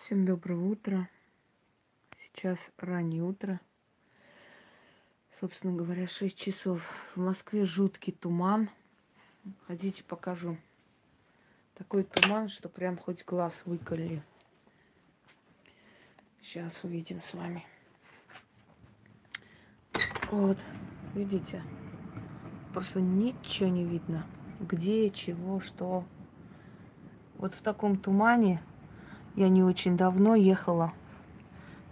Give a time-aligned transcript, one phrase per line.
[0.00, 1.10] Всем доброго утра.
[2.16, 3.60] Сейчас раннее утро.
[5.38, 6.88] Собственно говоря, 6 часов.
[7.14, 8.70] В Москве жуткий туман.
[9.66, 10.56] Хотите, покажу.
[11.74, 14.22] Такой туман, что прям хоть глаз выколи.
[16.40, 17.66] Сейчас увидим с вами.
[20.30, 20.56] Вот,
[21.14, 21.62] видите?
[22.72, 24.26] Просто ничего не видно.
[24.60, 26.06] Где, чего, что.
[27.36, 28.62] Вот в таком тумане
[29.36, 30.92] я не очень давно ехала.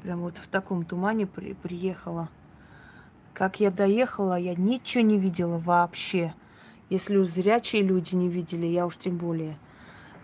[0.03, 2.29] Прям вот в таком тумане при, приехала.
[3.33, 6.35] Как я доехала, я ничего не видела вообще.
[6.91, 9.59] Если уж зрячие люди не видели, я уж тем более.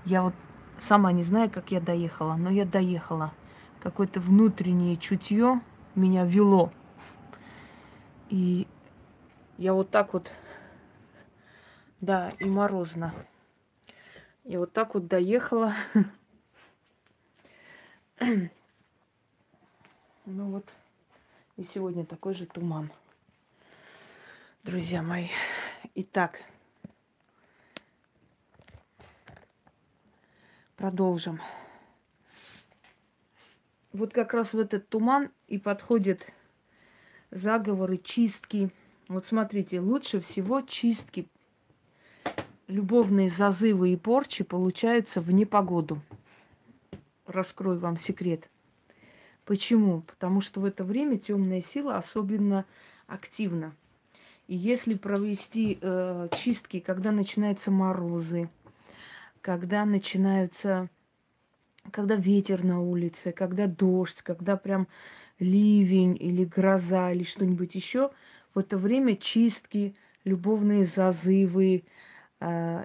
[0.04, 0.34] Я вот
[0.78, 3.32] сама не знаю, как я доехала, но я доехала.
[3.80, 5.60] Какое-то внутреннее чутье
[5.94, 6.72] меня вело.
[8.30, 8.66] И
[9.58, 10.30] я вот так вот,
[12.00, 13.14] да, и морозно.
[14.44, 15.74] Я вот так вот доехала.
[20.26, 20.68] Ну вот,
[21.56, 22.90] и сегодня такой же туман.
[24.62, 25.28] Друзья мои.
[25.96, 26.40] Итак,
[30.76, 31.40] продолжим.
[33.92, 36.26] Вот как раз в этот туман и подходят
[37.30, 38.70] заговоры, чистки.
[39.08, 41.28] Вот смотрите, лучше всего чистки,
[42.68, 46.00] любовные зазывы и порчи получаются в непогоду
[47.26, 48.48] раскрою вам секрет.
[49.44, 50.02] Почему?
[50.02, 52.64] Потому что в это время темная сила особенно
[53.06, 53.74] активна.
[54.46, 58.50] И если провести э, чистки, когда начинаются морозы,
[59.40, 60.88] когда начинаются,
[61.90, 64.86] когда ветер на улице, когда дождь, когда прям
[65.38, 68.10] ливень или гроза или что-нибудь еще,
[68.54, 69.94] в это время чистки,
[70.24, 71.84] любовные зазывы,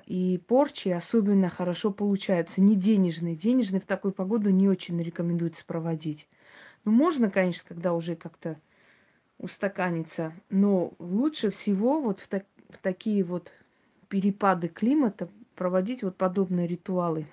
[0.06, 2.62] и порчи особенно хорошо получаются.
[2.62, 3.36] Не денежные.
[3.36, 6.28] Денежные в такую погоду не очень рекомендуется проводить.
[6.86, 8.58] Ну, можно, конечно, когда уже как-то
[9.38, 13.52] устаканится, но лучше всего вот в, так, в такие вот
[14.08, 17.26] перепады климата проводить вот подобные ритуалы.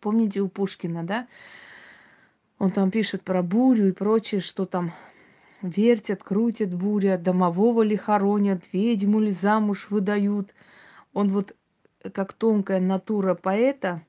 [0.00, 1.26] Помните у Пушкина, да?
[2.58, 4.92] Он там пишет про бурю и прочее, что там
[5.62, 10.54] вертят, крутят буря, домового ли хоронят, ведьму ли замуж выдают–
[11.16, 11.56] он вот
[12.12, 14.02] как тонкая натура поэта,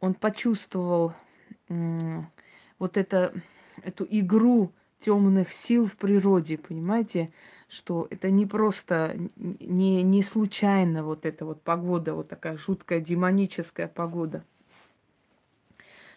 [0.00, 1.12] он почувствовал
[2.78, 3.34] вот это,
[3.82, 7.30] эту игру темных сил в природе, понимаете,
[7.68, 13.86] что это не просто, не, не случайно вот эта вот погода, вот такая жуткая демоническая
[13.86, 14.44] погода.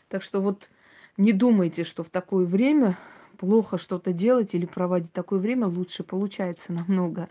[0.07, 0.69] Так что вот
[1.17, 2.97] не думайте, что в такое время
[3.37, 7.27] плохо что-то делать или проводить такое время лучше получается намного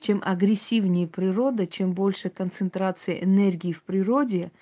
[0.00, 4.52] чем агрессивнее природа, чем больше концентрация энергии в природе,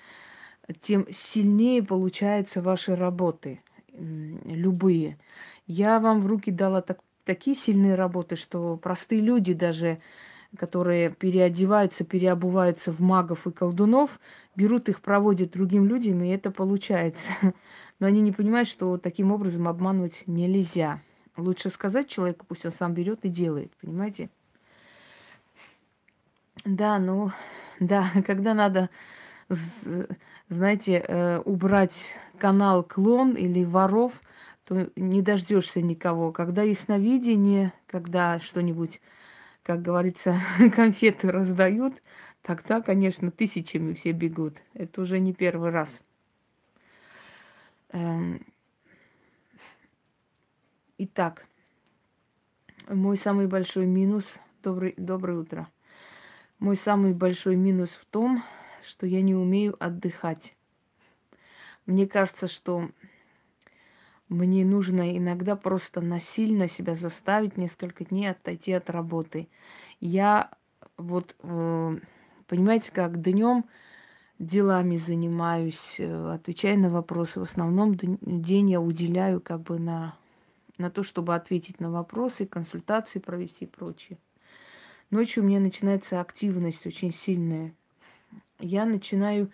[0.81, 3.61] тем сильнее получаются ваши работы,
[3.93, 5.17] любые.
[5.65, 9.99] Я вам в руки дала так, такие сильные работы, что простые люди даже,
[10.57, 14.19] которые переодеваются, переобуваются в магов и колдунов,
[14.55, 17.31] берут их, проводят другим людям, и это получается.
[17.99, 21.01] Но они не понимают, что таким образом обманывать нельзя.
[21.35, 24.29] Лучше сказать человеку, пусть он сам берет и делает, понимаете?
[26.67, 27.31] Да, ну,
[27.79, 28.89] да, когда надо,
[30.49, 34.21] знаете, э, убрать канал клон или воров,
[34.65, 36.33] то не дождешься никого.
[36.33, 38.99] Когда ясновидение, когда что-нибудь,
[39.63, 40.41] как говорится,
[40.75, 42.01] конфеты раздают,
[42.41, 44.57] тогда, конечно, тысячами все бегут.
[44.73, 46.01] Это уже не первый раз.
[47.91, 48.45] Эм.
[50.97, 51.45] Итак,
[52.89, 54.37] мой самый большой минус.
[54.61, 55.69] Добрый, доброе утро.
[56.59, 58.43] Мой самый большой минус в том,
[58.83, 60.55] что я не умею отдыхать.
[61.85, 62.89] Мне кажется, что
[64.27, 69.47] мне нужно иногда просто насильно себя заставить несколько дней отойти от работы.
[69.99, 70.51] Я
[70.97, 71.97] вот, э,
[72.47, 73.65] понимаете, как днем
[74.39, 77.39] делами занимаюсь, э, отвечаю на вопросы.
[77.39, 80.15] В основном день я уделяю как бы на,
[80.77, 84.17] на то, чтобы ответить на вопросы, консультации провести и прочее.
[85.09, 87.73] Ночью у меня начинается активность очень сильная.
[88.59, 89.49] Я начинаю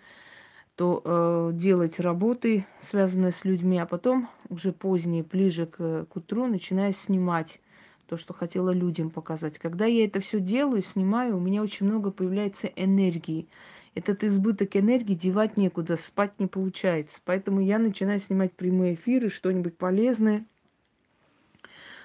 [0.74, 6.48] то э, делать работы, связанные с людьми, а потом уже позднее, ближе к, к утру,
[6.48, 7.60] начинаю снимать
[8.08, 9.60] то, что хотела людям показать.
[9.60, 13.46] Когда я это все делаю, снимаю, у меня очень много появляется энергии.
[13.94, 17.20] Этот избыток энергии девать некуда, спать не получается.
[17.24, 20.44] Поэтому я начинаю снимать прямые эфиры, что-нибудь полезное.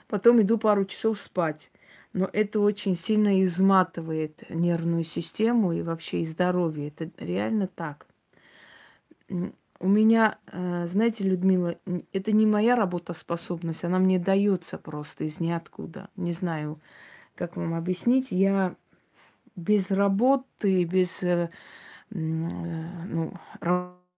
[0.07, 1.71] Потом иду пару часов спать
[2.13, 6.87] но это очень сильно изматывает нервную систему и вообще и здоровье.
[6.89, 8.07] Это реально так.
[9.79, 11.77] у меня, э, знаете, Людмила,
[12.11, 16.09] это не моя работоспособность, она мне дается просто из ниоткуда.
[16.15, 16.79] Не знаю,
[17.35, 18.31] как вам объяснить.
[18.31, 18.75] Я
[19.55, 21.49] без работы, без, э,
[22.09, 23.33] ну,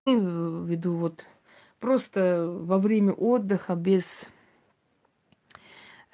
[0.05, 1.25] веду вот
[1.79, 4.27] просто во время отдыха, без э,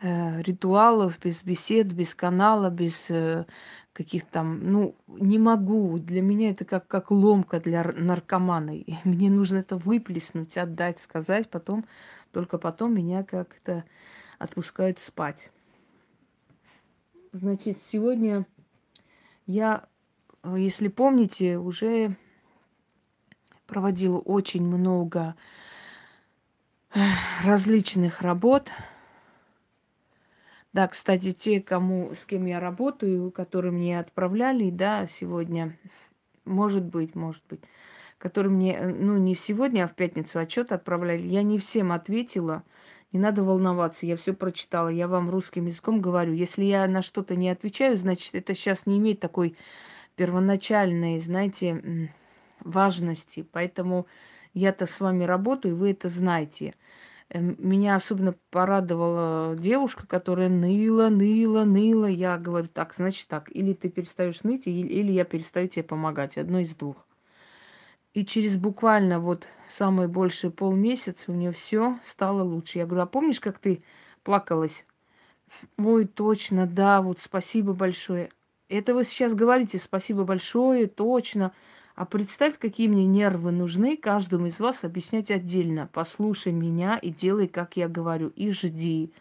[0.02, 3.46] ритуалов, без бесед, без канала, без э,
[3.94, 5.98] каких-то там, ну, не могу.
[5.98, 8.78] Для меня это как, как ломка для наркомана.
[8.78, 11.86] И мне нужно это выплеснуть, отдать, сказать, потом,
[12.32, 13.86] только потом меня как-то
[14.38, 15.50] отпускают спать.
[17.32, 18.46] Значит, сегодня
[19.48, 19.88] я,
[20.56, 22.16] если помните, уже
[23.66, 25.36] проводила очень много
[27.44, 28.70] различных работ–
[30.74, 35.78] да, кстати, те, кому, с кем я работаю, которые мне отправляли, да, сегодня,
[36.46, 37.62] может быть, может быть,
[38.18, 42.64] которые мне, э, ну, не сегодня, а в пятницу отчет отправляли, я не всем ответила.
[43.14, 44.90] Не надо волноваться, я все прочитала.
[44.90, 46.34] Я вам русским языком говорю.
[46.34, 49.56] Если я на что-то не отвечаю, значит, это сейчас не имеет такой
[50.18, 52.12] первоначальной, знаете,
[52.60, 53.48] важности.
[53.52, 54.08] Поэтому
[54.54, 56.74] я-то с вами работаю, вы это знаете.
[57.29, 62.06] Эм, меня особенно порадовала девушка, которая ныла, ныла, ныла.
[62.06, 66.38] Я говорю, так, значит так, или ты перестаешь ныть, или я перестаю тебе помогать.
[66.38, 67.06] Одно из двух.
[68.13, 72.79] И через буквально вот самое большее полмесяца у нее все стало лучше.
[72.79, 73.83] Я говорю, а помнишь, как ты
[74.24, 74.85] плакалась?
[75.77, 78.29] Ой, точно, да, вот спасибо большое.
[78.69, 81.53] Это вы сейчас говорите, спасибо большое, точно.
[81.98, 85.90] А представь, какие мне нервы нужны каждому из вас объяснять отдельно.
[85.92, 89.12] Послушай меня и делай, как я говорю, и жди.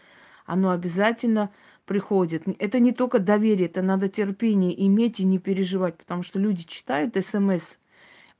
[0.44, 1.50] Оно обязательно
[1.86, 2.42] приходит.
[2.58, 7.16] Это не только доверие, это надо терпение иметь и не переживать, потому что люди читают
[7.16, 7.76] смс,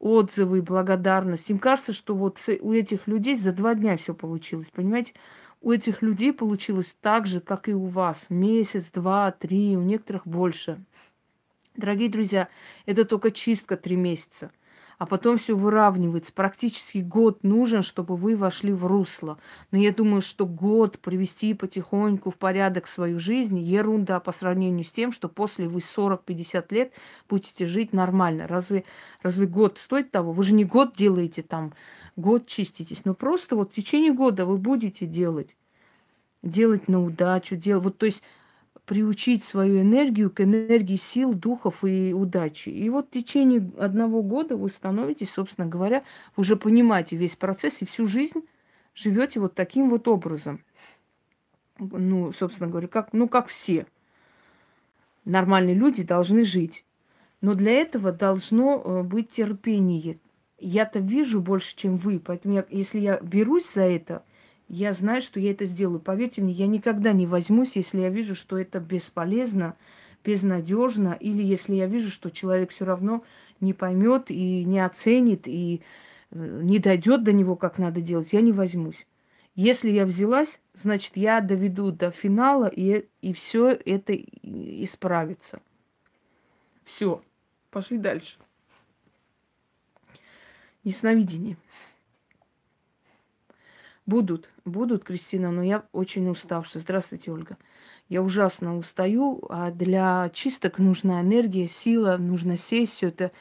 [0.00, 1.49] отзывы, благодарность.
[1.49, 5.15] Им кажется, что вот у этих людей за два дня все получилось, понимаете?
[5.62, 8.27] У этих людей получилось так же, как и у вас.
[8.29, 10.79] Месяц, два, три, у некоторых больше.
[11.76, 12.49] Дорогие друзья,
[12.87, 14.50] это только чистка три месяца.
[14.99, 16.32] А потом все выравнивается.
[16.32, 19.37] Практически год нужен, чтобы вы вошли в русло.
[19.70, 24.90] Но я думаю, что год привести потихоньку в порядок свою жизнь– ерунда по сравнению с
[24.90, 26.93] тем, что после вы 40-50 лет
[27.28, 28.46] будете жить нормально.
[28.46, 28.84] Разве,
[29.20, 30.32] разве год стоит того?
[30.32, 31.75] Вы же не год делаете там,
[32.17, 33.05] год чиститесь.
[33.05, 35.56] Но просто вот в течение года вы будете делать.
[36.43, 37.84] Делать на удачу, делать.
[37.84, 38.23] Вот, то есть
[38.87, 42.69] приучить свою энергию к энергии сил, духов и удачи.
[42.69, 46.05] И вот в течение одного года вы становитесь, собственно говоря,
[46.37, 48.44] уже понимаете весь процесс и всю жизнь
[48.94, 50.61] живете вот таким вот образом.
[51.79, 53.87] Ну, собственно говоря, как, ну, как все.
[55.25, 56.85] Нормальные люди должны жить.
[57.41, 60.19] Но для этого должно э, быть терпение.
[60.59, 62.21] Я-то вижу больше, чем вы.
[62.21, 64.23] Поэтому я, если я берусь за это–
[64.68, 66.00] я знаю, что я это сделаю.
[66.00, 69.76] Поверьте мне, я никогда не возьмусь, если я вижу, что это бесполезно,
[70.24, 73.22] безнадежно, или если я вижу, что человек все равно
[73.60, 75.82] не поймет и не оценит, и
[76.30, 79.06] э, не дойдет до него, как надо делать, я не возьмусь.
[79.54, 85.62] Если я взялась, значит, я доведу до финала, и, и все это исправится.
[86.84, 87.22] Все,
[87.70, 88.38] пошли дальше.
[90.84, 91.56] Ясновидение.
[94.06, 96.80] Будут, будут, Кристина, но я очень уставшая.
[96.80, 97.58] Здравствуйте, Ольга.
[98.08, 103.32] Я ужасно устаю, а для чисток нужна энергия, сила, нужно сесть, все это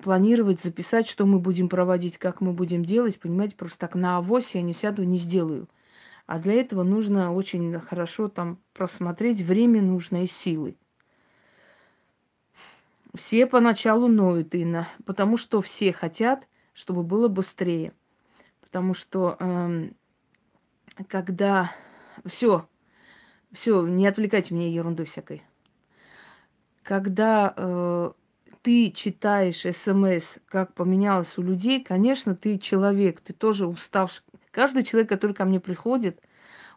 [0.00, 3.18] планировать, записать, что мы будем проводить, как мы будем делать.
[3.18, 5.68] Понимаете, просто так на авось я не сяду, не сделаю.
[6.26, 10.76] А для этого нужно очень хорошо там просмотреть, время нужно и силы.
[13.14, 17.92] Все поначалу ноют, Инна, потому что все хотят, чтобы было быстрее.
[18.70, 19.90] Потому что э,
[21.08, 21.72] когда
[22.26, 22.68] все,
[23.52, 25.42] все, не отвлекайте меня ерундой всякой.
[26.82, 28.12] Когда э,
[28.62, 34.24] ты читаешь смс, как поменялось у людей, конечно, ты человек, ты тоже уставший.
[34.50, 36.20] Каждый человек, который ко мне приходит,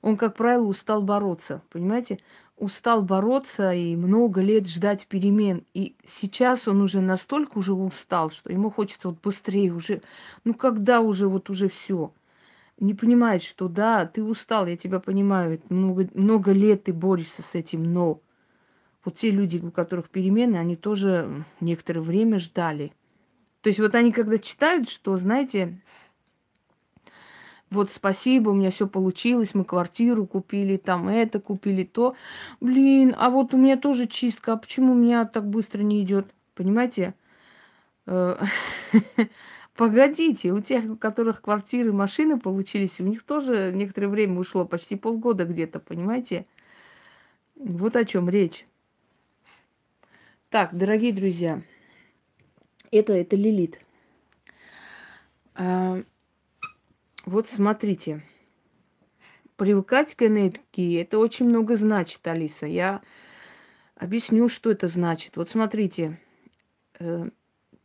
[0.01, 2.20] он, как правило, устал бороться, понимаете?
[2.58, 5.65] Устал бороться и много лет ждать перемен.
[5.74, 10.01] И сейчас он уже настолько уже устал, что ему хочется вот быстрее уже,
[10.43, 12.13] ну когда уже, вот уже все.
[12.79, 17.53] Не понимает, что да, ты устал, я тебя понимаю, много, много лет ты борешься с
[17.53, 18.22] этим, но
[19.05, 22.91] вот те люди, у которых перемены, они тоже некоторое время ждали.
[23.62, 25.79] То есть вот они когда читают, что, знаете,
[27.71, 32.15] вот спасибо, у меня все получилось, мы квартиру купили, там это купили, то.
[32.59, 36.27] Блин, а вот у меня тоже чистка, а почему у меня так быстро не идет?
[36.53, 37.15] Понимаете?
[38.05, 38.43] Э,
[39.75, 44.97] Погодите, у тех, у которых квартиры, машины получились, у них тоже некоторое время ушло, почти
[44.97, 46.45] полгода где-то, понимаете?
[47.55, 48.65] Вот о чем речь.
[50.49, 51.61] Так, дорогие друзья,
[52.91, 53.79] это, это Лилит.
[55.55, 56.03] А,
[57.25, 58.23] вот смотрите.
[59.55, 62.65] Привыкать к энергии, это очень много значит, Алиса.
[62.65, 63.01] Я
[63.95, 65.37] объясню, что это значит.
[65.37, 66.19] Вот смотрите,
[66.99, 67.29] э,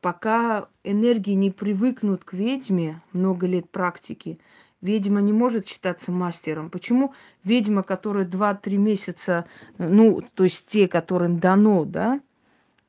[0.01, 4.41] пока энергии не привыкнут к ведьме, много лет практики,
[4.81, 6.71] ведьма не может считаться мастером.
[6.71, 7.13] Почему
[7.45, 9.45] ведьма, которая 2-3 месяца,
[9.77, 12.21] ну, то есть те, которым дано, да,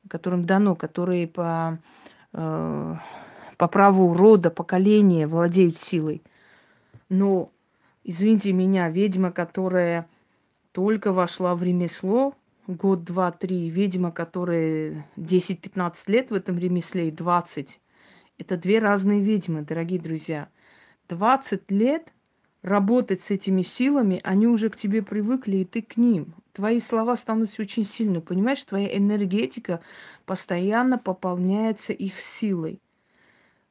[0.08, 1.78] которым дано, которые по,
[2.32, 2.94] э,
[3.58, 6.22] по праву рода, поколения владеют силой.
[7.08, 7.52] Но,
[8.04, 10.08] извините меня, ведьма, которая
[10.72, 12.34] только вошла в ремесло,
[12.66, 17.80] год, два, три, ведьма, которая 10-15 лет в этом ремесле и 20,
[18.38, 20.48] это две разные ведьмы, дорогие друзья.
[21.08, 22.12] 20 лет
[22.62, 26.34] работать с этими силами, они уже к тебе привыкли, и ты к ним.
[26.52, 28.62] Твои слова станут очень сильны, понимаешь?
[28.62, 29.80] Твоя энергетика
[30.26, 32.80] постоянно пополняется их силой.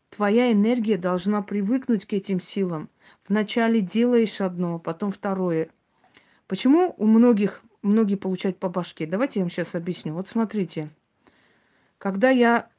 [0.09, 2.89] Твоя энергия должна привыкнуть к этим силам.
[3.27, 5.69] Вначале делаешь одно, потом второе.
[6.47, 9.05] Почему у многих, многие получают по башке?
[9.05, 10.13] Давайте я вам сейчас объясню.
[10.13, 10.89] Вот смотрите,
[11.97, 12.69] когда я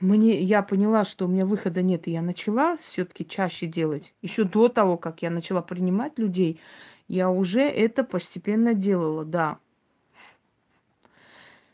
[0.00, 4.12] мне, я поняла, что у меня выхода нет, и я начала все-таки чаще делать.
[4.20, 6.60] Еще до того, как я начала принимать людей,
[7.08, 9.58] я уже это постепенно делала, да.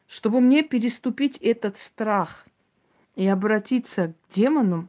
[0.07, 2.47] Чтобы мне переступить этот страх
[3.15, 4.89] и обратиться к демонам,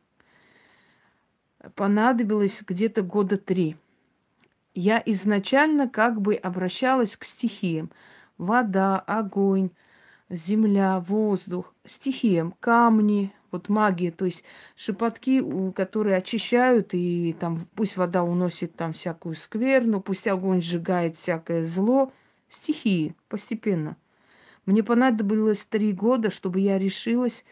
[1.75, 3.77] понадобилось где-то года три.
[4.73, 7.91] Я изначально как бы обращалась к стихиям.
[8.37, 9.69] Вода, огонь,
[10.29, 14.43] земля, воздух, стихиям, камни, вот магия, то есть
[14.75, 21.63] шепотки, которые очищают, и там пусть вода уносит там всякую скверну, пусть огонь сжигает всякое
[21.63, 22.11] зло,
[22.49, 23.95] стихии постепенно.
[24.65, 27.45] Мне понадобилось три года, чтобы я решилась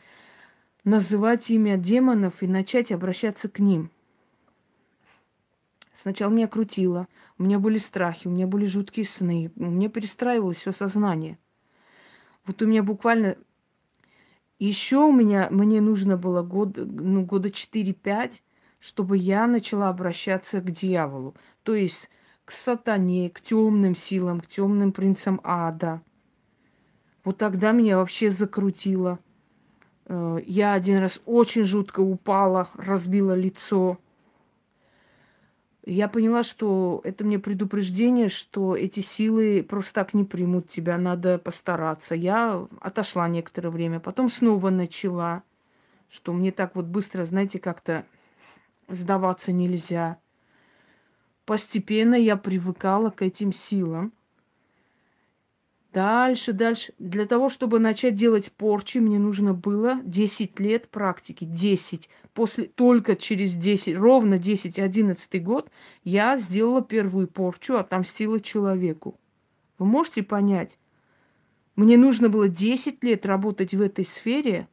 [0.83, 3.91] называть имя демонов и начать обращаться к ним.
[5.93, 7.07] Сначала меня крутило,
[7.38, 11.38] у меня были страхи, у меня были жуткие сны, у меня перестраивалось все сознание–
[12.45, 13.38] вот у меня буквально
[14.59, 18.41] еще у меня, мне нужно было год, ну, года 4-5,
[18.79, 21.35] чтобы я начала обращаться к дьяволу.
[21.63, 22.09] То есть
[22.45, 26.01] к сатане, к темным силам, к темным принцам ада.
[27.23, 29.19] Вот тогда меня вообще закрутило.
[30.11, 33.97] Э, я один раз очень жутко упала, разбила лицо
[35.85, 41.39] я поняла, что это мне предупреждение, что эти силы просто так не примут тебя, надо
[41.39, 42.13] постараться.
[42.13, 45.41] Я отошла некоторое время, потом снова начала,
[46.09, 48.05] что мне так вот быстро, знаете, как-то
[48.87, 50.17] сдаваться нельзя.
[51.45, 54.13] Постепенно я привыкала к этим силам.
[55.93, 56.93] Дальше, дальше.
[57.00, 61.43] Для того, чтобы начать делать порчи, мне нужно было 10 лет практики.
[61.43, 62.10] 10.
[62.33, 65.69] После, только через 10, ровно 10-11 год
[66.05, 69.19] я сделала первую порчу, отомстила человеку.
[69.79, 70.77] Вы можете понять?
[71.75, 74.69] Мне нужно было 10 лет работать в этой сфере,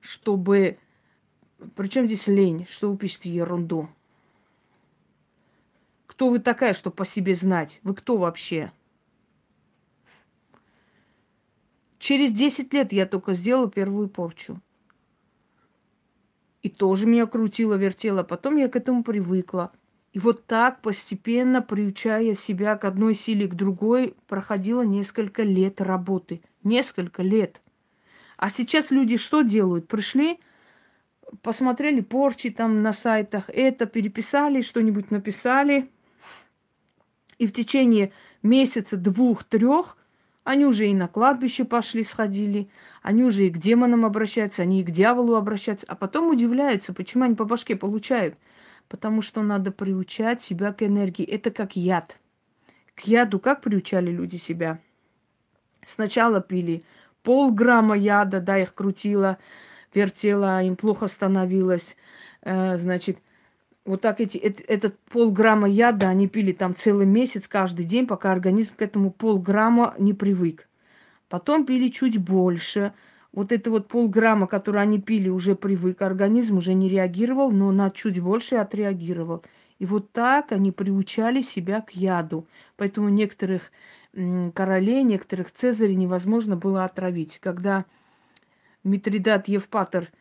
[0.00, 0.78] чтобы...
[1.76, 2.66] Причем здесь лень?
[2.68, 3.88] Что вы пишете ерунду?
[6.06, 7.78] Кто вы такая, чтобы по себе знать?
[7.82, 8.72] Вы кто вообще?
[12.06, 14.60] Через 10 лет я только сделала первую порчу.
[16.62, 18.22] И тоже меня крутило, вертело.
[18.22, 19.72] Потом я к этому привыкла.
[20.12, 26.42] И вот так, постепенно приучая себя к одной силе, к другой, проходило несколько лет работы.
[26.62, 27.60] Несколько лет.
[28.36, 29.88] А сейчас люди что делают?
[29.88, 30.38] Пришли,
[31.42, 35.90] посмотрели порчи там на сайтах, это переписали, что-нибудь написали.
[37.38, 38.12] И в течение
[38.44, 39.98] месяца, двух, трех
[40.46, 42.68] они уже и на кладбище пошли, сходили,
[43.02, 47.24] они уже и к демонам обращаются, они и к дьяволу обращаются, а потом удивляются, почему
[47.24, 48.36] они по башке получают.
[48.88, 51.26] Потому что надо приучать себя к энергии.
[51.26, 52.20] Это как яд.
[52.94, 54.78] К яду как приучали люди себя?
[55.84, 56.84] Сначала пили
[57.24, 59.38] полграмма яда, да, их крутило,
[59.92, 61.96] вертело, им плохо становилось.
[62.42, 63.18] Э, значит,
[63.86, 68.32] вот так эти, это, этот полграмма яда они пили там целый месяц, каждый день, пока
[68.32, 70.68] организм к этому полграмма не привык.
[71.28, 72.92] Потом пили чуть больше.
[73.32, 77.90] Вот это вот полграмма, который они пили, уже привык, организм уже не реагировал, но на
[77.90, 79.42] чуть больше отреагировал.
[79.78, 82.46] И вот так они приучали себя к яду.
[82.76, 83.70] Поэтому некоторых
[84.54, 87.38] королей, некоторых цезарей невозможно было отравить.
[87.40, 87.84] Когда
[88.84, 90.08] Митридат Евпатор–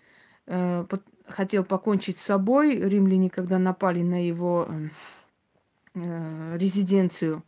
[0.48, 0.86] э,
[1.28, 4.68] хотел покончить с собой, римляне, когда напали на его
[5.94, 7.44] э, резиденцию,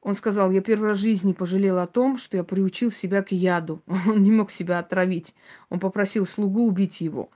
[0.00, 3.32] он сказал, я первый раз в жизни пожалел о том, что я приучил себя к
[3.32, 3.82] яду.
[4.06, 5.34] Он не мог себя отравить.
[5.70, 7.30] Он попросил слугу убить его,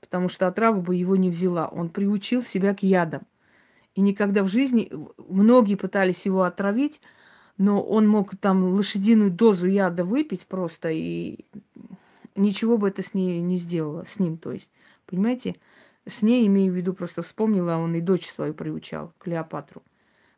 [0.00, 1.68] потому что отрава бы его не взяла.
[1.68, 3.22] Он приучил себя к ядам.
[3.94, 4.90] И никогда в жизни,
[5.28, 7.00] многие пытались его отравить,
[7.58, 11.46] но он мог там лошадиную дозу яда выпить просто, и
[12.34, 14.70] ничего бы это с ней не сделало, с ним, то есть.
[15.06, 15.56] Понимаете?
[16.06, 19.82] С ней, имею в виду, просто вспомнила, он и дочь свою приучал, Клеопатру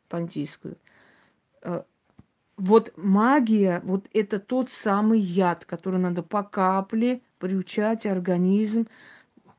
[0.07, 0.77] Понтийскую.
[1.61, 1.83] Э,
[2.57, 8.87] вот магия, вот это тот самый яд, который надо по капле приучать организм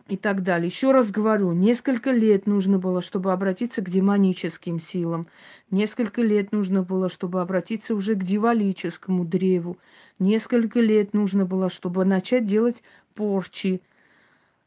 [0.08, 0.66] и так далее.
[0.66, 5.28] Еще раз говорю, несколько лет нужно было, чтобы обратиться к демоническим силам.
[5.70, 9.78] Несколько лет нужно было, чтобы обратиться уже к дивалическому древу.
[10.18, 12.82] Несколько лет нужно было, чтобы начать делать
[13.14, 13.80] порчи.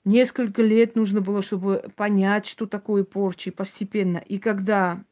[0.05, 4.17] Несколько лет нужно было, чтобы понять, что такое порчи постепенно.
[4.17, 5.03] И когда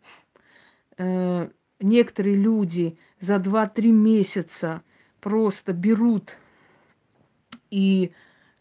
[0.97, 4.81] э, некоторые люди за 2-3 месяца
[5.21, 6.35] просто берут
[7.69, 8.11] и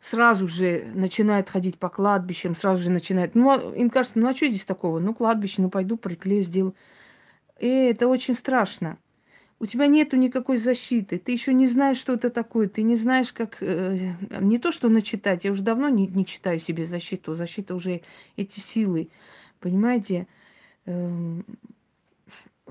[0.00, 3.34] сразу же начинают ходить по кладбищам, сразу же начинают...
[3.34, 5.00] Ну, а им кажется, ну а что здесь такого?
[5.00, 6.74] Ну, кладбище, ну пойду приклею, сделаю.
[7.58, 8.98] И это очень страшно.
[9.60, 13.30] У тебя нету никакой защиты, ты еще не знаешь, что это такое, ты не знаешь,
[13.30, 13.58] как...
[13.62, 18.00] Э, не то, что начитать, я уже давно не, не читаю себе защиту, защита уже
[18.36, 19.10] эти силы,
[19.60, 20.26] понимаете?
[20.86, 21.42] Э,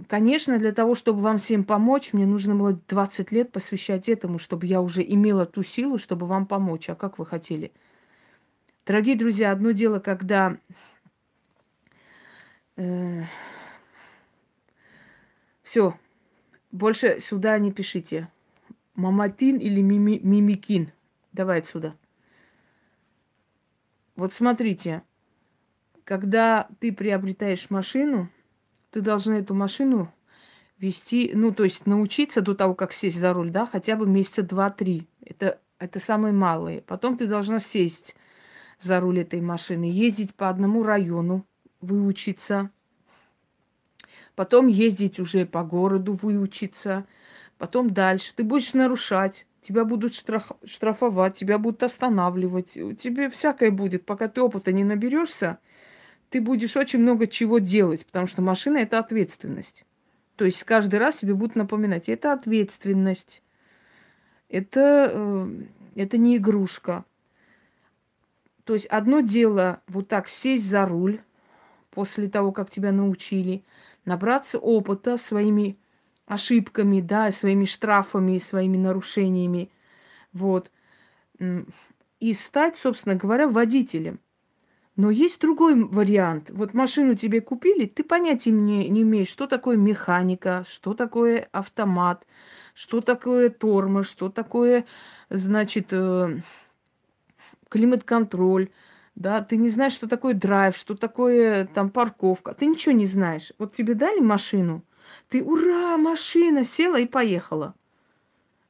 [0.08, 4.65] Конечно, для того, чтобы вам всем помочь, мне нужно было 20 лет посвящать этому, чтобы
[4.65, 6.89] я уже имела ту силу, чтобы вам помочь.
[6.89, 7.72] А как вы хотели?
[8.86, 10.58] Дорогие друзья, одно дело, когда
[12.77, 13.24] э,
[15.63, 15.96] все,
[16.72, 18.30] больше сюда не пишите.
[18.96, 20.92] Маматин или мими, мимикин.
[21.32, 21.96] Давай отсюда.
[24.16, 25.04] Вот смотрите,
[26.04, 28.30] когда ты приобретаешь машину,
[28.92, 30.12] ты должна эту машину
[30.77, 34.44] вести, ну, то есть научиться до того, как сесть за руль, да, хотя бы месяца
[34.44, 35.08] два-три.
[35.24, 36.82] Это, это самые малые.
[36.82, 38.16] Потом ты должна сесть
[38.82, 41.46] за руль этой машины, ездить по одному району,
[41.82, 42.72] выучиться.
[44.40, 47.06] Потом ездить уже по городу, выучиться.
[47.58, 48.32] Потом дальше.
[48.34, 49.46] Ты будешь нарушать.
[49.62, 52.72] Тебя будут штраф, штрафовать, тебя будут останавливать.
[52.72, 55.60] Тебе всякое будет, пока ты опыта не наберешься
[56.30, 59.84] ты будешь очень много чего делать, потому что машина– это ответственность.
[60.36, 63.42] То есть каждый раз тебе будут напоминать, это ответственность,
[64.48, 65.64] это, э,
[65.96, 67.04] это не игрушка.
[68.64, 71.20] То есть одно дело вот так сесть за руль
[72.00, 73.66] после того, как тебя научили,
[74.05, 75.77] набраться опыта своими
[76.25, 79.70] ошибками, да, своими штрафами, своими нарушениями,
[80.31, 80.72] вот,
[82.20, 84.22] и стать, собственно говоря, водителем–
[84.96, 86.50] но есть другой вариант.
[86.50, 92.27] Вот машину тебе купили, ты понятия не, не имеешь, что такое механика, что такое автомат,
[92.74, 94.85] что такое тормоз, что такое,
[95.29, 96.42] значит, э,
[97.70, 98.72] климат-контроль.
[99.20, 102.53] Да, ты не знаешь, что такое драйв, что такое там парковка.
[102.53, 103.51] Ты ничего не знаешь.
[103.60, 104.82] Вот тебе дали машину,
[105.27, 107.75] ты, ура, машина, села и поехала.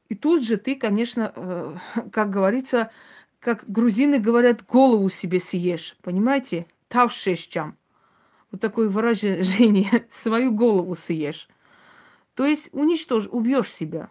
[0.09, 1.75] И тут же ты, конечно, э,
[2.11, 2.89] как говорится,
[3.39, 6.65] как грузины говорят, голову себе съешь, понимаете?
[6.87, 7.77] Тавшещам.
[8.51, 11.47] Вот такое выражение, свою голову съешь.
[12.33, 14.09] То есть уничтожь, убьешь себя.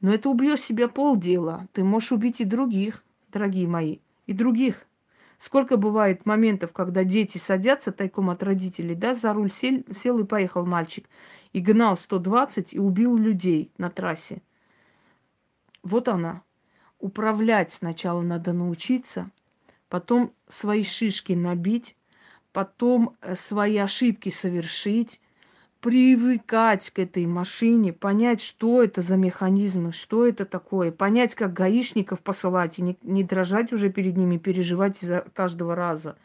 [0.00, 1.68] Но это убьешь себя полдела.
[1.72, 4.85] Ты можешь убить и других, дорогие мои, и других.
[5.38, 10.24] Сколько бывает моментов, когда дети садятся тайком от родителей, да, за руль сел, сел и
[10.24, 11.08] поехал мальчик,
[11.52, 14.42] и гнал 120 и убил людей на трассе.
[15.82, 16.42] Вот она,
[16.98, 19.30] управлять сначала надо научиться,
[19.88, 21.96] потом свои шишки набить,
[22.52, 25.20] потом э, свои ошибки совершить,
[25.80, 32.20] привыкать к этой машине, понять, что это за механизмы, что это такое, понять, как гаишников
[32.20, 36.16] посылать и не, не дрожать уже перед ними, переживать из-за каждого раза.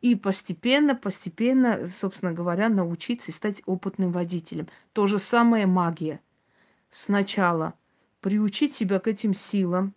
[0.00, 4.68] И постепенно, постепенно, собственно говоря, научиться и стать опытным водителем.
[4.92, 6.20] То же самое магия.
[6.90, 7.74] Сначала–
[8.22, 9.92] приучить себя к этим силам.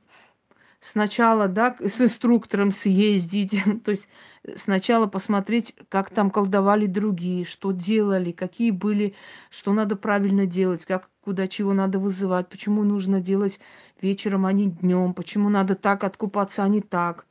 [0.86, 4.08] Сначала, да, с инструктором съездить, то есть
[4.56, 9.16] сначала посмотреть, как там колдовали другие, что делали, какие были,
[9.50, 13.60] что надо правильно делать, как куда чего надо вызывать, почему нужно делать
[14.00, 17.26] вечером, а не днем, почему надо так откупаться, а не так.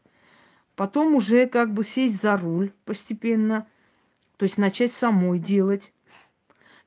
[0.75, 3.69] Потом уже как бы сесть за руль постепенно,
[4.37, 5.93] то есть начать самой делать.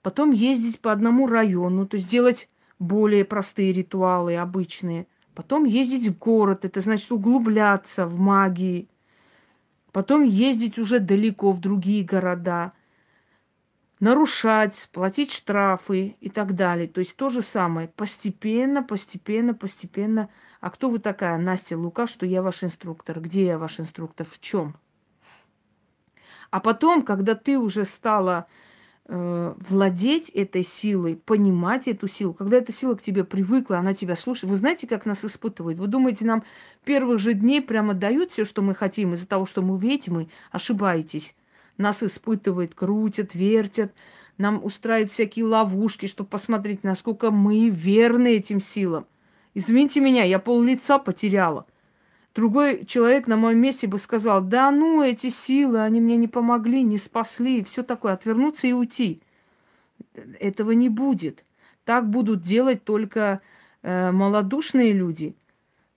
[0.01, 5.07] Потом ездить по одному району, то есть делать более простые ритуалы, обычные.
[5.37, 8.89] Потом ездить в город, это значит углубляться в магии.
[9.91, 12.71] Потом ездить уже далеко в другие города.
[13.99, 16.87] Нарушать, платить штрафы и так далее.
[16.87, 17.87] То есть то же самое.
[17.89, 20.29] Постепенно, постепенно, постепенно.
[20.59, 23.19] А кто вы такая, Настя Лука, что я ваш инструктор?
[23.19, 24.25] Где я ваш инструктор?
[24.25, 24.75] В чем?
[26.49, 28.47] А потом, когда ты уже стала
[29.07, 34.51] владеть этой силой, понимать эту силу, когда эта сила к тебе привыкла, она тебя слушает.
[34.51, 35.79] Вы знаете, как нас испытывает?
[35.79, 36.43] Вы думаете, нам
[36.83, 41.35] первых же дней прямо дают все, что мы хотим, из-за того, что мы ведьмы, ошибаетесь.
[41.77, 43.93] Нас испытывает, крутят, вертят,
[44.37, 49.05] нам устраивают всякие ловушки, чтобы посмотреть, насколько мы верны этим силам.
[49.53, 51.65] Извините меня, я пол лица потеряла–
[52.37, 56.83] Другой человек на моем месте бы сказал, да ну, эти силы, они мне не помогли,
[56.83, 59.23] не спасли, все такое, отвернуться и уйти.
[60.39, 61.43] Этого не будет.
[61.83, 63.41] Так будут делать только
[63.81, 65.35] э, малодушные люди,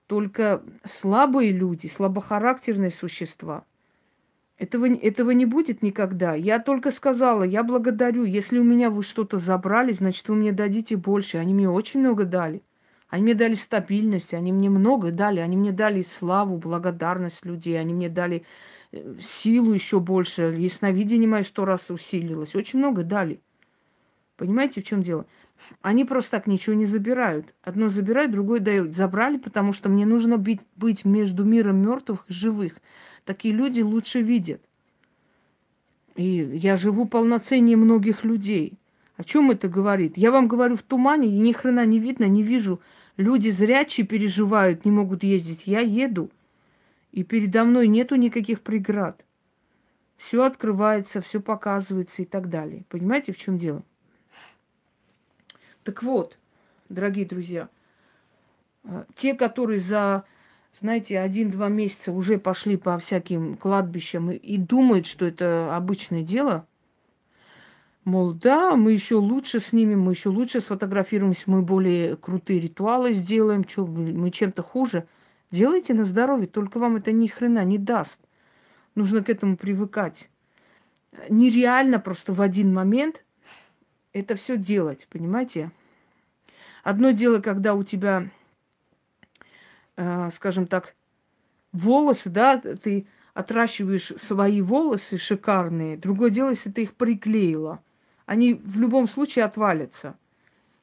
[0.07, 3.65] только слабые люди, слабохарактерные существа.
[4.57, 6.33] Этого, этого не будет никогда.
[6.33, 8.25] Я только сказала, я благодарю.
[8.25, 11.37] Если у меня вы что-то забрали, значит, вы мне дадите больше.
[11.37, 12.63] Они мне очень много дали.
[13.11, 17.93] Они мне дали стабильность, они мне много дали, они мне дали славу, благодарность людей, они
[17.93, 18.45] мне дали
[18.93, 23.41] э, силу еще больше, ясновидение мое сто раз усилилось, очень много дали.
[24.37, 25.27] Понимаете, в чем дело?
[25.83, 27.53] Они просто так ничего не забирают.
[27.63, 28.95] Одно забирают, другое дают.
[28.95, 32.79] Забрали, потому что мне нужно быть, быть между миром мертвых и живых.
[33.27, 34.63] Такие люди лучше видят.
[36.17, 38.79] И я живу полноценнее многих людей.
[39.19, 40.17] О чем это говорит?
[40.17, 42.81] Я вам говорю в тумане, и ни хрена не видно, не вижу
[43.21, 45.67] Люди зрячие переживают, не могут ездить.
[45.67, 46.31] Я еду,
[47.13, 49.23] и передо мной нету никаких преград.
[50.17, 52.85] Все открывается, все показывается и так далее.
[52.89, 53.83] Понимаете, в чем дело?
[55.85, 56.39] Так вот,
[56.89, 57.69] дорогие друзья,
[58.85, 60.25] э, те, которые за,
[60.81, 66.67] знаете, один-два месяца уже пошли по всяким кладбищам и, и думают, что это обычное дело,
[68.11, 73.63] Мол, да, мы еще лучше снимем, мы еще лучше сфотографируемся, мы более крутые ритуалы сделаем,
[73.69, 75.07] что мы чем-то хуже.
[75.53, 78.19] Делайте на здоровье, только вам это ни хрена не даст.
[78.97, 80.29] Нужно к этому привыкать.
[81.29, 83.25] Нереально просто в один момент
[84.13, 85.71] это все делать, понимаете?
[86.83, 88.29] Одно дело, когда у тебя,
[89.95, 90.97] э, скажем так,
[91.71, 95.97] волосы, да, ты отращиваешь свои волосы шикарные.
[95.97, 97.79] Другое дело, если ты их приклеила–
[98.31, 100.17] они в любом случае отвалятся.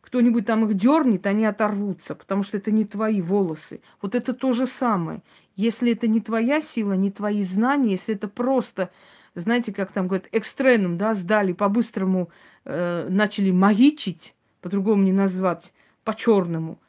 [0.01, 3.79] Кто-нибудь там их дернет, они оторвутся, потому что это не твои волосы.
[4.01, 5.21] Вот это то же самое.
[5.55, 8.89] Если это не твоя сила, не твои знания, если это просто,
[9.33, 12.31] знаете, как там говорят, экстренум, да, сдали, по-быстрому
[12.65, 15.71] э, начали магичить, по-другому не назвать,
[16.03, 16.81] по-черному.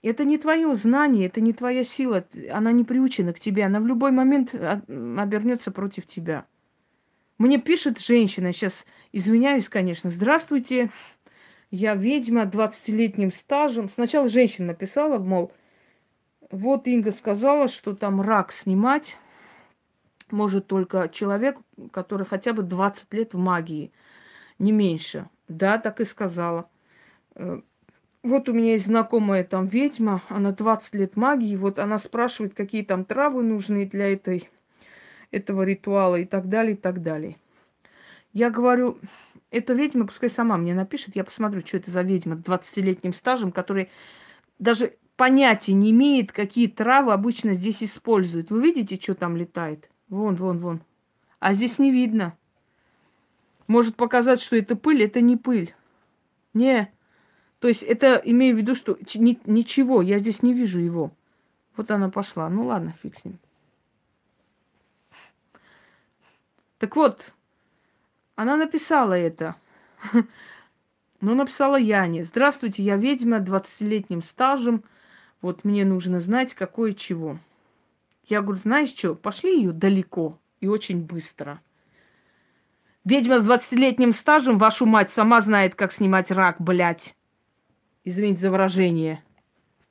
[0.00, 3.86] Это не твое знание, это не твоя сила, она не приучена к тебе, она в
[3.86, 6.46] любой момент обернется против тебя.
[7.40, 10.90] Мне пишет женщина, сейчас извиняюсь, конечно, здравствуйте,
[11.70, 13.88] я ведьма 20-летним стажем.
[13.88, 15.50] Сначала женщина написала, мол,
[16.50, 19.16] вот Инга сказала, что там рак снимать
[20.30, 21.56] может только человек,
[21.92, 23.90] который хотя бы 20 лет в магии,
[24.58, 25.26] не меньше.
[25.48, 26.68] Да, так и сказала.
[27.36, 27.62] Э,
[28.22, 32.84] вот у меня есть знакомая там ведьма, она 20 лет магии, вот она спрашивает, какие
[32.84, 34.50] там травы нужны для этой
[35.30, 37.36] этого ритуала и так далее, и так далее.
[38.32, 38.98] Я говорю,
[39.50, 43.90] эта ведьма пускай сама мне напишет, я посмотрю, что это за ведьма 20-летним стажем, который
[44.58, 48.50] даже понятия не имеет, какие травы обычно здесь используют.
[48.50, 49.90] Вы видите, что там летает?
[50.08, 50.80] Вон, вон, вон.
[51.40, 52.36] А здесь не видно.
[53.66, 55.74] Может показать, что это пыль, это не пыль.
[56.54, 56.92] Не.
[57.58, 61.12] То есть это имею в виду, что ни, ничего, я здесь не вижу его.
[61.76, 62.48] Вот она пошла.
[62.48, 63.38] Ну ладно, фиг с ним.
[66.80, 67.34] Так вот,
[68.34, 69.54] она написала это.
[71.22, 72.24] Ну, написала Яне.
[72.24, 74.84] Здравствуйте, я ведьма 20-летним стажем.
[75.42, 77.36] Вот мне нужно знать, какое чего.
[78.24, 81.60] Я говорю, знаешь что, пошли ее далеко и очень быстро.
[83.04, 87.14] Ведьма с 20-летним стажем, вашу мать, сама знает, как снимать рак, блядь.
[88.04, 89.22] Извините за выражение.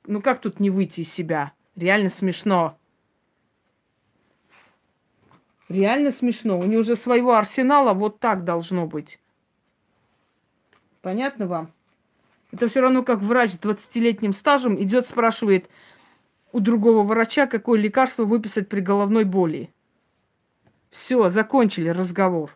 [0.08, 1.52] Ну как тут не выйти из себя?
[1.76, 2.76] Реально смешно.
[5.70, 6.58] Реально смешно.
[6.58, 9.20] У нее уже своего арсенала вот так должно быть.
[11.00, 11.70] Понятно вам?
[12.50, 15.70] Это все равно как врач с 20-летним стажем идет, спрашивает
[16.50, 19.72] у другого врача, какое лекарство выписать при головной боли.
[20.90, 22.50] Все, закончили разговор.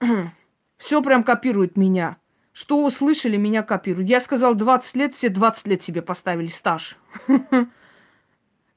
[0.76, 2.18] Все прям копирует меня.
[2.52, 4.10] Что услышали, меня копируют.
[4.10, 6.98] Я сказал 20 лет, все 20 лет себе поставили стаж.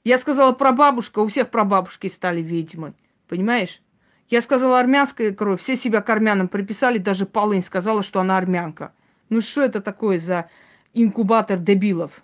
[0.06, 2.94] Я сказала про бабушка, у всех прабабушки стали ведьмой.
[3.28, 3.82] Понимаешь?
[4.30, 8.94] Я сказала армянская кровь, все себя к армянам приписали, даже Полынь сказала, что она армянка.
[9.30, 10.50] Ну что это такое за
[10.94, 12.24] инкубатор дебилов?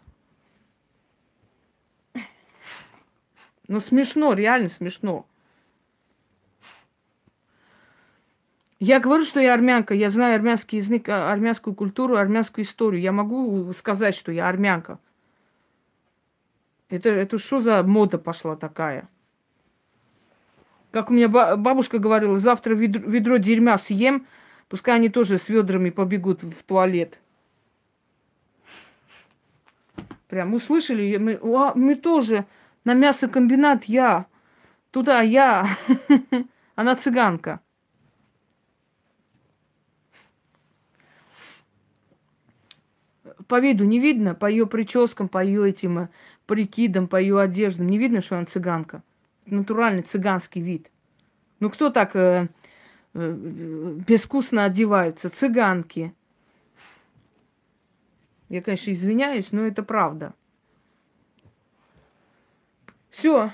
[3.68, 5.26] Ну смешно, реально смешно.
[8.80, 13.02] Я говорю, что я армянка, я знаю армянский язык, а, армянскую культуру, армянскую историю.
[13.02, 15.00] Я могу сказать, что я армянка.
[16.92, 19.08] Это, это что за мода пошла такая?
[20.92, 24.28] Как у меня бабушка говорила, завтра ведро, ведро дерьма съем,
[24.68, 27.22] пускай они тоже с ведрами побегут в туалет.
[30.28, 32.46] Прям услышали, мы, а, мы тоже
[32.84, 34.26] на мясокомбинат я,
[34.92, 35.70] туда я.
[36.76, 37.62] Она цыганка.
[43.52, 46.08] по виду не видно, по ее прическам, по ее этим э,
[46.52, 49.04] прикидам, по ее одеждам, не видно, что она цыганка.
[49.46, 50.92] Натуральный цыганский вид.
[51.62, 52.50] Ну кто так э,
[53.14, 53.32] э,
[54.06, 55.30] безвкусно одеваются?
[55.30, 56.14] Цыганки.
[58.50, 60.34] Я, конечно, извиняюсь, но это правда.
[63.10, 63.52] Все,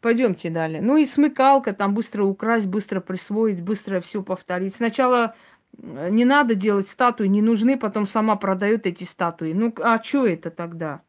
[0.00, 0.82] пойдемте далее.
[0.82, 4.74] Ну и смыкалка, там быстро украсть, быстро присвоить, быстро все повторить.
[4.74, 5.36] Сначала
[5.78, 9.52] не надо делать статуи, не нужны, потом сама продает эти статуи.
[9.52, 11.02] Ну, а что это тогда?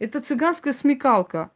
[0.00, 1.52] Это цыганская смекалка.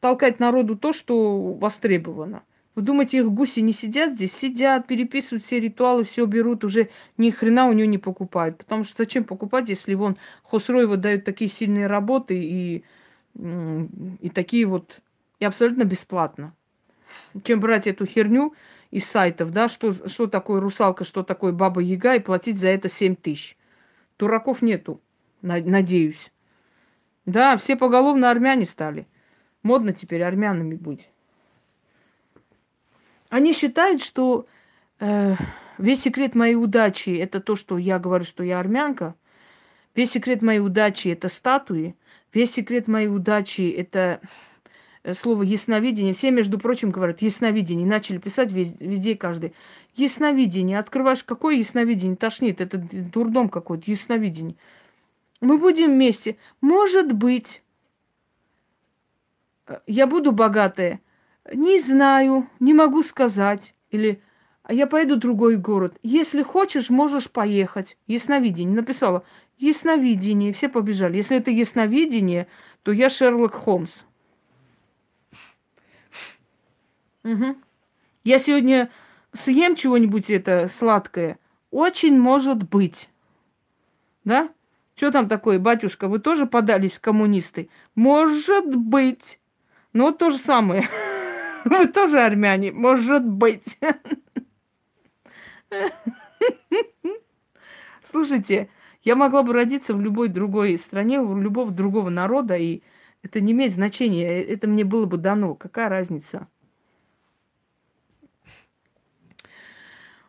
[0.00, 2.42] Толкать народу то, что востребовано.
[2.74, 4.32] Вы думаете, их гуси не сидят здесь?
[4.32, 8.58] Сидят, переписывают все ритуалы, все берут, уже ни хрена у нее не покупают.
[8.58, 12.84] Потому что зачем покупать, если вон Хосроева дают такие сильные работы и,
[13.34, 15.00] и такие вот,
[15.40, 16.54] и абсолютно бесплатно.
[17.42, 18.54] Чем брать эту херню,
[18.90, 22.88] из сайтов, да, что, что такое русалка, что такое баба Яга, и платить за это
[22.88, 23.56] 7 тысяч.
[24.18, 25.00] Дураков нету,
[25.42, 26.30] надеюсь.
[27.28, 29.06] Да, все поголовно армяне стали.
[29.62, 31.10] Модно теперь армянами быть.
[33.28, 34.46] Они считают, что
[34.98, 35.34] э,
[35.76, 39.14] весь секрет моей удачи это то, что я говорю, что я армянка.
[39.94, 41.94] Весь секрет моей удачи это статуи.
[42.32, 44.20] Весь секрет моей удачи это
[45.08, 46.12] Э, слово ясновидение.
[46.12, 47.86] Все, между прочим, говорят ясновидение.
[47.86, 49.54] Начали писать везде, везде каждый.
[49.94, 50.78] Ясновидение.
[50.78, 52.16] Открываешь, какое ясновидение?
[52.16, 52.60] Тошнит.
[52.60, 53.90] Это дурдом какой-то.
[53.90, 54.56] Ясновидение.
[55.40, 56.36] Мы будем вместе.
[56.60, 57.62] Может быть.
[59.66, 61.00] Э, я буду богатая.
[61.52, 63.74] Не знаю, не могу сказать.
[63.90, 64.20] Или
[64.62, 65.96] «А я поеду в другой город.
[66.02, 67.96] Если хочешь, можешь поехать.
[68.06, 68.76] Ясновидение.
[68.76, 69.24] Написала
[69.56, 70.52] ясновидение.
[70.52, 71.16] Все побежали.
[71.16, 72.48] Если это ясновидение,
[72.82, 74.02] то я Шерлок Холмс.
[77.24, 77.56] Угу.
[78.24, 78.90] Я сегодня
[79.32, 81.38] съем чего-нибудь это сладкое.
[81.70, 83.08] Очень может быть.
[84.24, 84.50] Да?
[84.98, 86.08] Что там такое, батюшка?
[86.08, 87.70] Вы тоже подались в коммунисты?
[87.94, 89.38] Может быть.
[89.92, 90.88] Ну, вот то же самое.
[91.64, 92.72] Вы тоже армяне?
[92.72, 93.78] Может быть.
[98.02, 98.70] Слушайте,
[99.04, 102.82] я могла бы родиться в любой другой стране, у любого другого народа, и
[103.22, 104.42] это не имеет значения.
[104.42, 105.54] Это мне было бы дано.
[105.54, 106.48] Какая разница?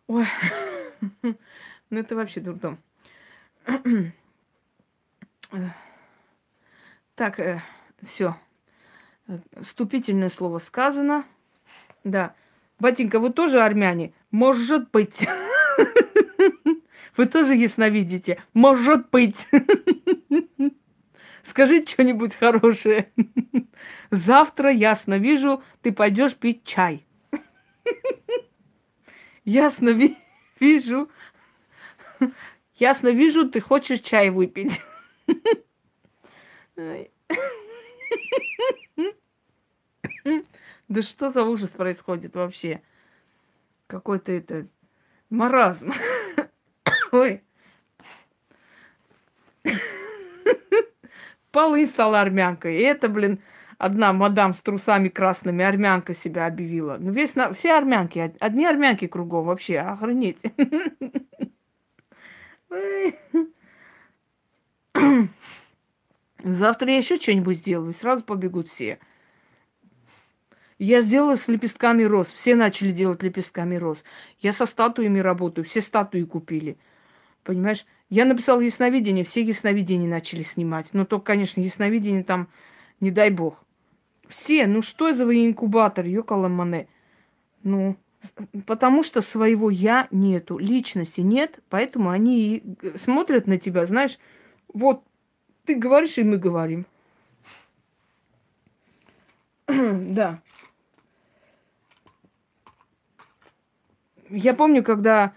[0.06, 0.28] Ой,
[1.24, 1.36] ну
[1.90, 2.78] это вообще дурдом.
[7.16, 7.62] Так, э,
[8.02, 8.36] все.
[9.62, 11.26] Вступительное слово сказано.
[12.04, 12.34] Да.
[12.80, 14.14] Батенька, вы тоже армяне?
[14.32, 15.28] Может быть.
[17.18, 18.42] Вы тоже ясновидите?
[18.54, 19.50] Может быть.
[21.44, 23.12] Скажите что-нибудь хорошее.
[24.12, 27.06] Завтра ясно вижу, ты пойдешь пить чай.
[29.44, 30.18] Ясно ви-
[30.62, 31.10] вижу.
[32.76, 34.80] Ясно вижу, ты хочешь чай выпить.
[40.88, 42.82] Да что за ужас происходит вообще?
[43.88, 44.68] Какой-то это
[45.30, 45.94] маразм.
[47.12, 47.44] Ой.
[51.52, 52.78] Полы стала армянкой.
[52.78, 53.40] И это, блин,
[53.78, 56.98] одна мадам с трусами красными, армянка себя объявила.
[57.00, 57.52] Ну, весь на...
[57.54, 60.42] все армянки, одни армянки кругом вообще, охренеть.
[66.44, 69.00] Завтра я еще что-нибудь сделаю, сразу побегут все.
[70.78, 72.32] Я сделала с лепестками роз.
[72.32, 74.06] Все начали делать лепестками роз.
[74.40, 75.66] Я со статуями работаю.
[75.66, 76.78] Все статуи купили.
[77.44, 77.86] Понимаешь?
[78.10, 79.26] Я написала ясновидение.
[79.26, 80.88] Все ясновидения начали снимать.
[80.94, 82.48] Но только, конечно, ясновидение там,
[83.02, 83.62] не дай бог.
[84.30, 86.88] Все, ну что за инкубатор, ёкаламане.
[87.64, 87.98] Ну,
[88.66, 92.64] Потому что своего я нету, личности нет, поэтому они
[92.96, 94.20] смотрят на тебя, знаешь,
[94.74, 95.04] вот
[95.70, 96.88] ты говоришь, и мы говорим.
[99.68, 100.42] да.
[104.32, 105.34] Я помню, когда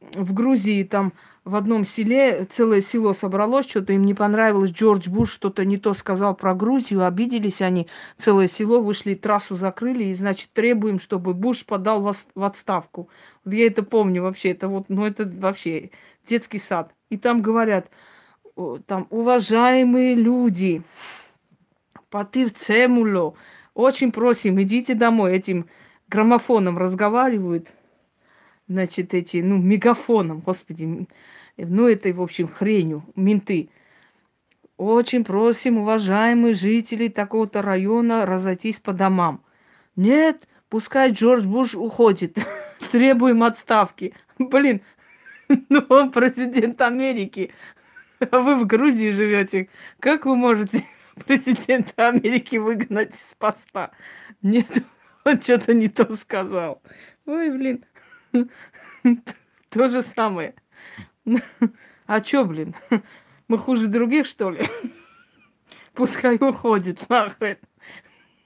[0.00, 1.12] в Грузии там
[1.44, 5.94] в одном селе целое село собралось, что-то им не понравилось, Джордж Буш что-то не то
[5.94, 7.86] сказал про Грузию, обиделись они,
[8.18, 13.08] целое село вышли, трассу закрыли, и, значит, требуем, чтобы Буш подал в отставку.
[13.44, 15.90] Вот я это помню вообще, это вот, ну это вообще
[16.26, 16.92] детский сад.
[17.10, 17.92] И там говорят,
[18.86, 20.82] там, уважаемые люди,
[22.10, 23.34] потыв цемуло,
[23.74, 25.66] очень просим, идите домой, этим
[26.08, 27.68] граммофоном разговаривают–
[28.72, 31.06] значит, эти, ну, мегафоном, господи,
[31.56, 33.70] ну, этой, в общем, хренью, менты.
[34.76, 39.44] Очень просим, уважаемые жители такого-то района, разойтись по домам.
[39.94, 42.36] Нет, пускай Джордж Буш уходит.
[42.90, 44.14] Требуем отставки.
[44.38, 44.80] Блин,
[45.68, 47.52] ну он президент Америки.
[48.30, 49.68] А вы в Грузии живете.
[49.98, 50.84] Как вы можете
[51.26, 53.90] президента Америки выгнать из поста?
[54.42, 54.66] Нет,
[55.24, 56.82] он что-то не то сказал.
[57.26, 57.84] Ой, блин.
[59.70, 60.54] То же самое.
[62.06, 62.76] А чё, блин?
[63.48, 64.68] Мы хуже других, что ли?
[65.94, 67.56] Пускай уходит, нахуй.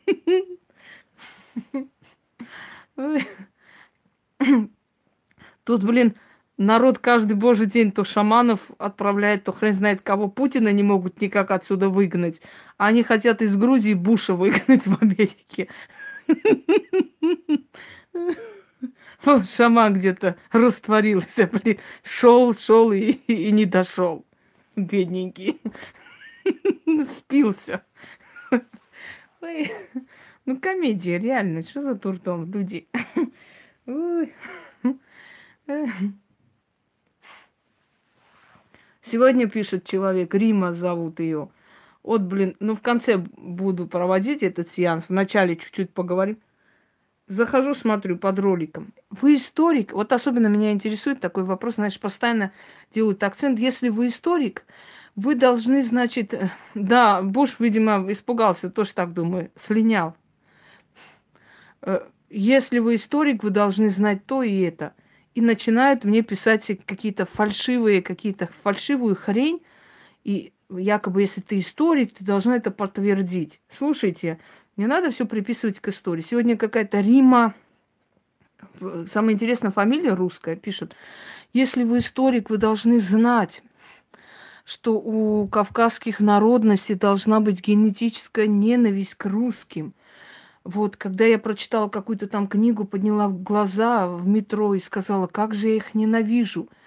[5.65, 6.15] Тут, блин,
[6.57, 10.29] народ каждый божий день то шаманов отправляет, то хрен знает кого.
[10.29, 12.41] Путина не могут никак отсюда выгнать.
[12.79, 15.69] А они хотят из Грузии Буша выгнать в Америке.
[19.25, 21.79] Шаман где-то растворился, блин.
[22.03, 24.25] Шел, шел и, и не дошел.
[24.77, 25.61] Бедненький.
[27.11, 27.83] Спился.
[29.41, 29.73] Ой.
[30.45, 31.63] Ну, комедия, реально.
[31.63, 32.89] Что за турдом, люди?
[39.09, 41.49] Сегодня пишет человек, Рима зовут ее.
[42.03, 45.07] Вот, блин, ну в конце буду проводить этот сеанс.
[45.09, 46.39] Вначале чуть-чуть поговорим
[47.29, 48.93] захожу, смотрю под роликом.
[49.11, 49.93] Вы историк?
[49.93, 52.53] Вот особенно меня интересует такой вопрос, знаешь, постоянно
[52.93, 53.61] делают акцент.
[53.61, 54.65] Если вы историк,
[55.15, 60.17] вы должны, значит, э, да, Буш, видимо, испугался, тоже так думаю, слинял.
[61.83, 64.95] Э, если вы историк, вы должны знать то и это.
[65.37, 69.61] И начинают мне писать какие-то фальшивые, какие-то фальшивую хрень.
[70.25, 73.61] И якобы, если ты историк, ты должна это подтвердить.
[73.69, 74.39] Слушайте,
[74.79, 76.23] не надо все приписывать к истории.
[76.23, 77.55] Сегодня какая-то Рима,
[79.13, 80.97] самая интересная фамилия русская, пишут.
[81.53, 83.63] Если вы историк, вы должны знать,
[84.65, 89.93] что у кавказских народностей должна быть генетическая ненависть к русским.
[90.67, 95.69] Вот, когда я прочитала какую-то там книгу, подняла глаза в метро и сказала, как же
[95.69, 96.69] я их ненавижу–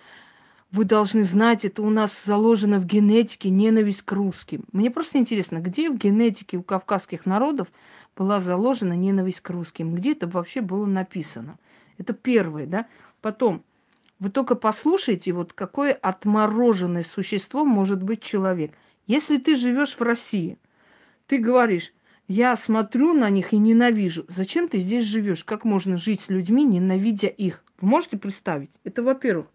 [0.72, 4.66] вы должны знать, это у нас заложено в генетике ненависть к русским.
[4.72, 7.70] Мне просто интересно, где в генетике у кавказских народов
[8.16, 9.96] была заложена ненависть к русским?
[9.96, 11.58] Где это вообще было написано?
[11.98, 12.86] Это первое, да?
[13.22, 13.64] Потом,
[14.20, 18.72] вы только послушайте, вот какое отмороженное существо может быть человек.
[19.08, 20.60] Если ты живешь в России,
[21.26, 21.94] ты говоришь,
[22.30, 24.24] я смотрю на них и ненавижу.
[24.30, 25.44] Зачем ты здесь живешь?
[25.44, 27.64] Как можно жить с людьми, ненавидя их?
[27.82, 28.70] Вы можете представить?
[28.84, 29.48] Это во-первых.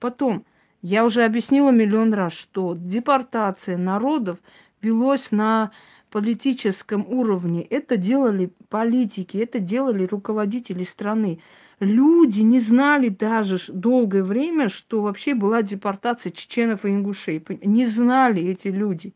[0.00, 0.46] Потом,
[0.80, 4.38] я уже объяснила миллион раз, что депортация народов
[4.80, 5.72] велась на
[6.10, 7.62] политическом уровне.
[7.62, 11.40] Это делали политики, это делали руководители страны.
[11.80, 17.44] Люди не знали даже долгое время, что вообще была депортация чеченов и ингушей.
[17.62, 19.12] Не знали эти люди.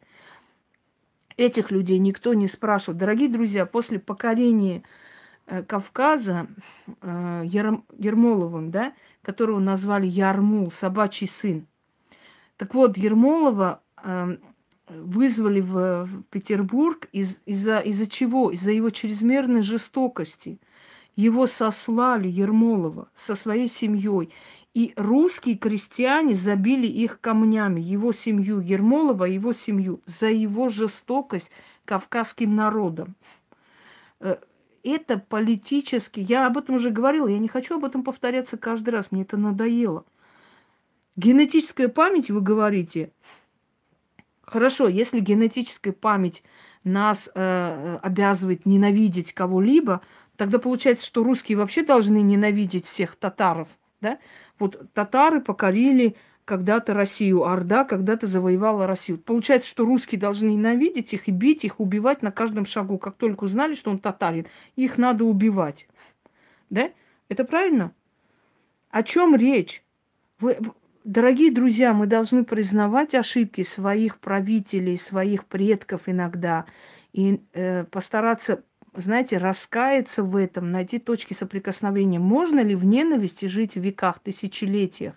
[1.41, 2.99] Этих людей никто не спрашивал.
[2.99, 4.83] Дорогие друзья, после покорения
[5.51, 6.47] Э, Кавказа
[7.03, 11.67] э, Ер, Ермоловым, да, которого назвали Ярмул, собачий сын.
[12.57, 14.37] Так вот, Ермолова э,
[14.89, 18.53] вызвали в, в Петербург из, из-за, из-за чего?
[18.53, 20.61] Из-за его чрезмерной жестокости.
[21.17, 24.31] Его сослали, Ермолова, со своей семьей.
[24.73, 31.51] И русские крестьяне забили их камнями, его семью, Ермолова, его семью, за его жестокость
[31.85, 33.17] кавказским народом
[34.83, 36.21] это политически.
[36.21, 39.37] Я об этом уже говорила, я не хочу об этом повторяться каждый раз, мне это
[39.37, 40.05] надоело.
[41.17, 43.13] Генетическая память, вы говорите,
[44.43, 46.43] хорошо, если генетическая память
[46.83, 50.01] нас э, обязывает ненавидеть кого-либо,
[50.37, 53.69] тогда получается, что русские вообще должны ненавидеть всех татаров,
[54.01, 54.19] да?
[54.59, 59.19] Вот татары покорили когда-то Россию, Орда когда-то завоевала Россию.
[59.19, 62.99] Получается, что русские должны ненавидеть их и бить их, убивать на каждом шагу.
[62.99, 65.87] Как только узнали, что он татарин, их надо убивать.
[66.69, 66.91] Да?
[67.29, 67.93] Это правильно?
[68.91, 69.85] О чем речь?
[70.41, 70.59] Вы,
[71.05, 76.65] дорогие друзья, мы должны признавать ошибки своих правителей, своих предков иногда
[77.13, 78.65] и э, постараться,
[78.95, 82.19] знаете, раскаяться в этом, найти точки соприкосновения.
[82.19, 85.15] Можно ли в ненависти жить в веках, тысячелетиях?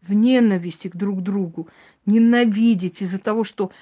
[0.00, 1.68] В ненависти к друг другу,
[2.04, 3.72] ненавидеть из-за того, что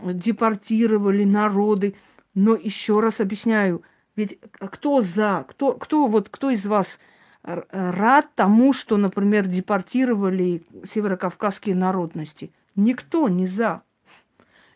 [0.00, 1.94] депортировали народы.
[2.34, 3.82] Но еще раз объясняю,
[4.16, 6.98] ведь кто за, кто, кто, вот, кто из вас
[7.42, 12.52] рад тому, что, например, депортировали северокавказские народности?
[12.76, 13.82] Никто не за.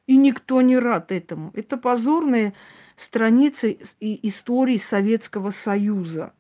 [0.07, 1.53] И никто не рад этому.
[1.55, 2.55] Это позорные
[2.97, 6.33] страницы истории Советского Союза.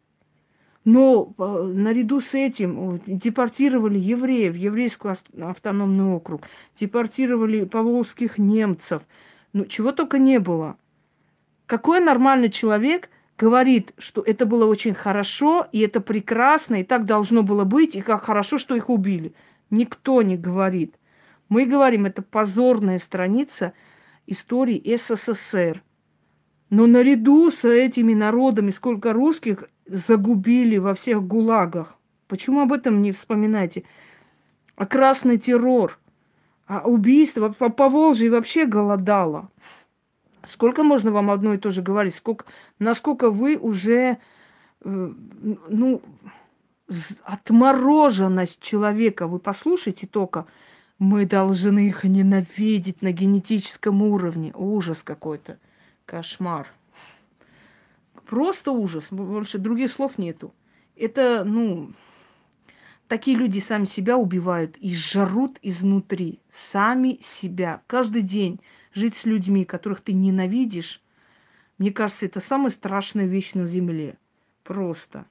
[0.84, 5.09] Но э, наряду с этим депортировали евреев, еврейский
[5.40, 6.42] автономный округ,
[6.78, 9.03] депортировали поволжских немцев.
[9.53, 10.76] Ну, чего только не было.
[11.66, 17.42] Какой нормальный человек говорит, что это было очень хорошо, и это прекрасно, и так должно
[17.42, 19.34] было быть, и как хорошо, что их убили.
[19.70, 20.96] Никто не говорит.
[21.48, 23.72] Мы говорим, это позорная страница
[24.26, 25.82] истории СССР.
[26.72, 31.98] Но наряду с этими народами, сколько русских загубили во всех гулагах.
[32.28, 33.84] Почему об этом не вспоминаете?
[34.76, 35.98] А красный террор,
[36.66, 39.50] а убийство, по, по Волжье вообще голодало.
[40.46, 42.14] Сколько можно вам одно и то же говорить?
[42.14, 42.46] Сколько,
[42.78, 44.16] насколько вы уже,
[44.80, 45.12] э,
[45.68, 46.00] ну,
[47.22, 50.46] отмороженность человека, вы послушайте только–
[50.98, 54.52] мы должны их ненавидеть на генетическом уровне.
[54.54, 55.58] Ужас какой-то.
[56.12, 56.68] Кошмар.
[58.26, 59.06] Просто ужас.
[59.10, 60.52] Больше других слов нету.
[60.94, 61.94] Это, ну,
[63.08, 66.38] такие люди сами себя убивают и жрут изнутри.
[66.52, 67.80] Сами себя.
[67.86, 68.60] Каждый день
[68.92, 71.00] жить с людьми, которых ты ненавидишь,
[71.78, 74.18] мне кажется, это самая страшная вещь на земле.
[74.64, 75.24] Просто.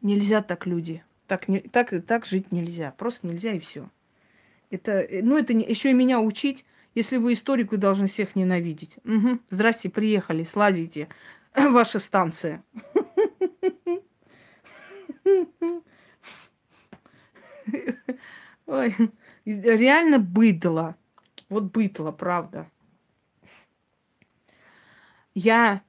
[0.00, 1.04] Нельзя так, люди.
[1.26, 2.94] Так, не, так, так жить нельзя.
[2.96, 3.90] Просто нельзя и все.
[4.70, 6.64] Это, э, ну, это не, еще и меня учить.
[6.94, 8.96] Если вы историк, вы должны всех ненавидеть.
[9.04, 9.40] Угу.
[9.50, 11.08] Здрасте, приехали, слазите.
[11.56, 12.62] Ваша станция.
[18.66, 18.94] Ой,
[19.44, 20.96] реально быдло.
[21.48, 22.70] Вот быдло, правда.
[25.34, 25.82] Я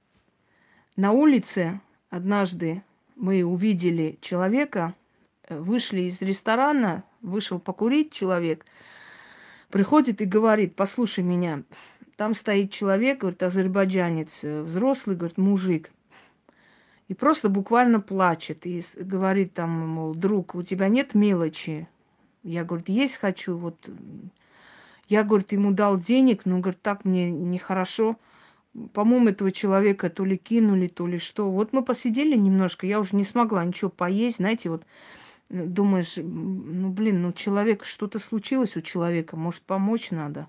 [0.95, 1.79] на улице
[2.09, 2.83] однажды
[3.15, 4.95] мы увидели человека,
[5.47, 8.65] э, вышли из ресторана, вышел покурить человек,
[9.75, 11.63] приходит и говорит, послушай меня,
[12.15, 15.91] там стоит человек, говорит, азербайджанец, э, взрослый, говорит, мужик.
[17.09, 21.89] И просто буквально плачет и говорит там, мол, друг, у тебя нет мелочи?
[22.41, 23.89] Я, говорит, есть хочу, вот.
[25.09, 28.15] Я, говорит, ему дал денег, но, говорит, так мне нехорошо.
[28.93, 31.51] По-моему, этого человека то ли кинули, то ли что.
[31.51, 34.85] Вот мы посидели немножко, я уже не смогла ничего поесть, знаете, вот
[35.49, 40.47] думаешь, ну блин, ну человек, что-то случилось у человека, может помочь надо.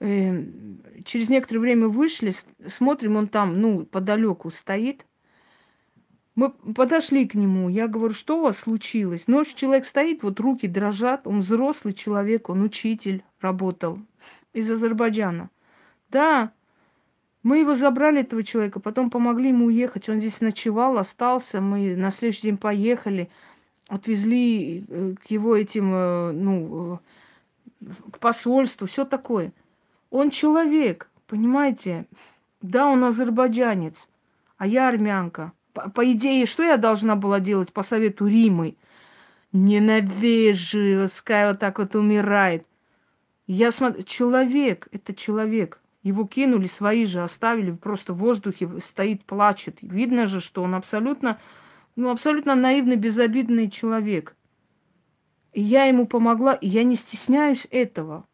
[0.00, 2.32] И эм, через некоторое время вышли,
[2.66, 5.06] смотрим, он там, ну, подалеку стоит.
[6.34, 9.26] Мы подошли к нему, я говорю, что у вас случилось?
[9.26, 13.98] Ночь человек стоит, вот руки дрожат, он взрослый человек, он учитель, работал
[14.54, 15.50] из Азербайджана.
[16.08, 16.52] Да,
[17.42, 20.08] мы его забрали, этого человека, потом помогли ему уехать.
[20.08, 21.60] Он здесь ночевал, остался.
[21.60, 23.30] Мы на следующий день поехали,
[23.88, 27.00] отвезли э, к его этим, э, ну,
[27.80, 29.52] э, к посольству, все такое.
[30.10, 32.06] Он человек, понимаете?
[32.60, 34.08] Да, он азербайджанец,
[34.58, 35.52] а я армянка.
[35.72, 38.76] По, по идее, что я должна была делать по совету Римы?
[39.52, 42.66] Ненавижу, пускай вот так вот умирает.
[43.46, 45.80] Я смотрю, человек, это человек.
[46.02, 49.78] Его кинули, свои же оставили, просто в воздухе стоит, плачет.
[49.82, 51.38] Видно же, что он абсолютно,
[51.94, 54.34] ну, абсолютно наивный, безобидный человек.
[55.52, 58.24] И я ему помогла, и я не стесняюсь этого.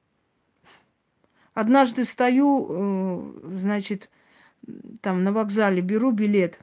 [1.55, 4.11] Однажды стою, э, значит,
[5.01, 6.61] там на вокзале, беру билет.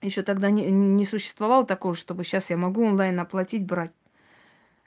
[0.00, 3.92] Еще тогда не, не существовало такого, чтобы сейчас я могу онлайн оплатить, брать.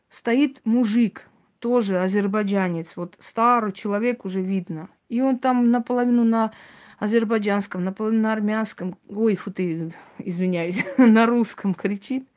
[0.10, 1.28] Стоит мужик,
[1.60, 4.90] тоже азербайджанец, вот старый человек уже видно.
[5.10, 6.52] И он там наполовину на
[7.00, 12.28] азербайджанском, наполовину на армянском, ой, фу ты, извиняюсь, на русском кричит.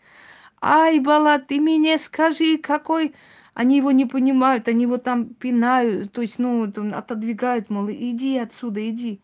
[0.60, 3.14] Ай, Бала, ты мне скажи, какой...
[3.54, 8.88] Они его не понимают, они его там пинают, то есть, ну, отодвигают, мол, иди отсюда,
[8.88, 9.20] иди.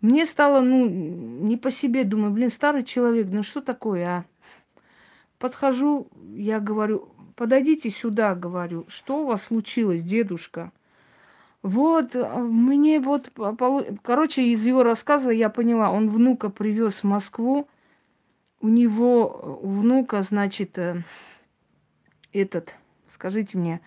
[0.00, 4.24] Мне стало, ну, не по себе, думаю, блин, старый человек, ну что такое, а?
[5.38, 10.72] Подхожу, я говорю, подойдите сюда, говорю, что у вас случилось, дедушка?
[11.66, 13.32] Вот, а, мне вот,
[14.02, 17.66] короче, из его рассказа я поняла, он внука привез в Москву,
[18.60, 21.02] у него, у внука, значит, э,
[22.32, 22.76] этот,
[23.10, 23.80] скажите мне,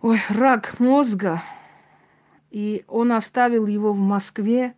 [0.00, 1.40] ой, рак мозга,
[2.50, 4.74] и он оставил его в Москве.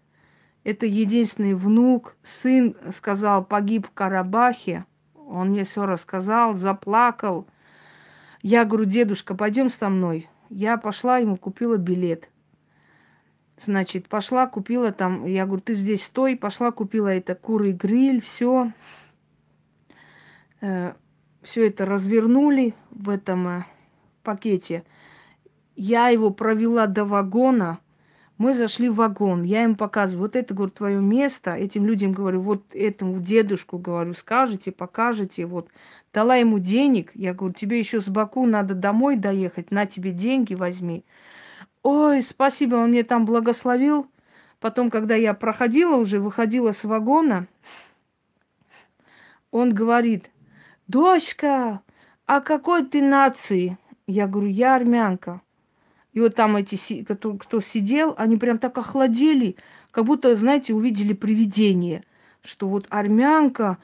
[0.64, 2.18] Это единственный внук.
[2.22, 4.84] Сын сказал, погиб в Карабахе.
[5.14, 7.46] Он мне все рассказал, заплакал.
[8.42, 10.28] Я говорю, дедушка, пойдем со мной.
[10.50, 12.30] Я пошла, ему купила билет.
[13.64, 18.72] Значит, пошла, купила там, я говорю, ты здесь стой, пошла, купила это куры гриль, все.
[20.60, 20.94] Э,
[21.42, 23.64] все это развернули в этом э,
[24.22, 24.84] пакете.
[25.74, 27.78] Я его провела до вагона.
[28.38, 29.42] Мы зашли в вагон.
[29.42, 31.56] Я им показываю, вот это, говорю, твое место.
[31.56, 35.44] Этим людям говорю, вот этому дедушку, говорю, скажете, покажете.
[35.44, 35.68] Вот.
[36.12, 37.10] Дала ему денег.
[37.14, 39.72] Я говорю, тебе еще с Баку надо домой доехать.
[39.72, 41.04] На тебе деньги возьми.
[41.82, 44.06] Ой, спасибо, он мне там благословил.
[44.60, 47.46] Потом, когда я проходила уже, выходила с вагона,
[49.50, 50.30] он говорит,
[50.86, 51.80] дочка,
[52.26, 53.78] а какой ты нации?
[54.06, 55.40] Я говорю, я армянка.
[56.18, 59.54] И вот там эти, кто, кто сидел, они прям так охладели,
[59.92, 62.02] как будто, знаете, увидели привидение,
[62.42, 63.78] что вот армянка,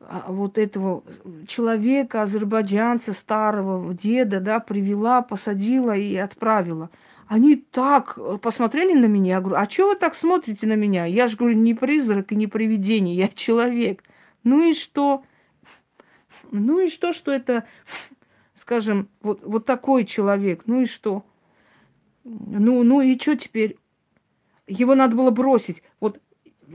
[0.00, 1.04] а, вот этого
[1.46, 6.88] человека, азербайджанца, старого деда, да, привела, посадила и отправила.
[7.26, 11.04] Они так посмотрели на меня, я говорю, а что вы так смотрите на меня?
[11.04, 14.02] Я же говорю, не призрак и не привидение, я человек.
[14.42, 15.22] Ну и что?
[16.50, 17.64] Ну и что, что это,
[18.54, 21.26] скажем, вот, вот такой человек, ну и что?
[22.24, 23.76] Ну, ну и что теперь?
[24.66, 25.82] Его надо было бросить.
[26.00, 26.20] Вот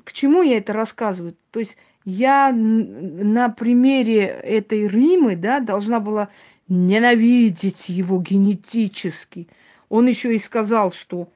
[0.04, 1.36] к чему я это рассказываю?
[1.52, 1.76] То есть
[2.06, 6.30] я на примере этой Римы, да, должна была
[6.68, 9.48] ненавидеть его генетически.
[9.90, 11.30] Он еще и сказал, что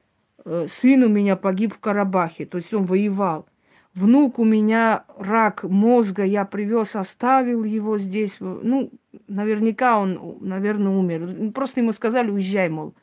[0.44, 3.46] э, сын у меня погиб в Карабахе, то есть он воевал.
[3.94, 8.36] Внук у меня рак мозга, я привез, оставил его здесь.
[8.40, 8.90] Ну,
[9.28, 11.52] наверняка он, наверное, умер.
[11.52, 12.94] Просто ему сказали, уезжай, мол.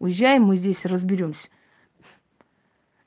[0.00, 1.48] Уезжаем, мы здесь разберемся.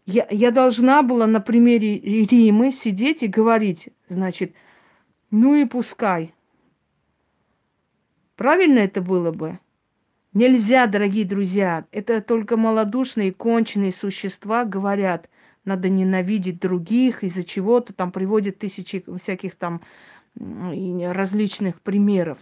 [0.06, 4.54] Я, я должна была на примере Римы сидеть и говорить, значит,
[5.32, 6.34] ну и пускай.
[8.36, 9.60] Правильно это было бы?
[10.34, 15.30] Нельзя, дорогие друзья, это только малодушные, конченые существа говорят,
[15.66, 19.82] надо ненавидеть других, из-за чего-то там приводят тысячи всяких там
[20.36, 22.39] различных примеров.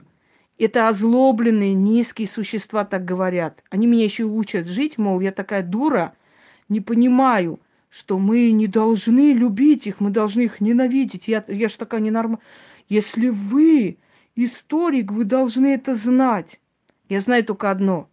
[0.63, 3.63] Это озлобленные, низкие существа так говорят.
[3.71, 6.13] Они меня еще учат жить, мол, я такая дура,
[6.69, 7.59] не понимаю,
[7.89, 11.27] что мы не должны любить их, мы должны их ненавидеть.
[11.27, 12.45] Я, я же такая ненормальная.
[12.89, 13.97] Если вы
[14.35, 16.61] историк, вы должны это знать.
[17.09, 18.07] Я знаю только одно,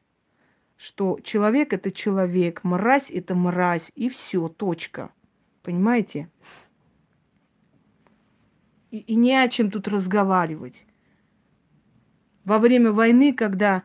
[0.79, 5.11] что человек это человек, мразь это мразь, и все, точка.
[5.63, 6.31] Понимаете?
[8.91, 10.87] И, и не о чем тут разговаривать.
[12.49, 13.83] Во время войны, когда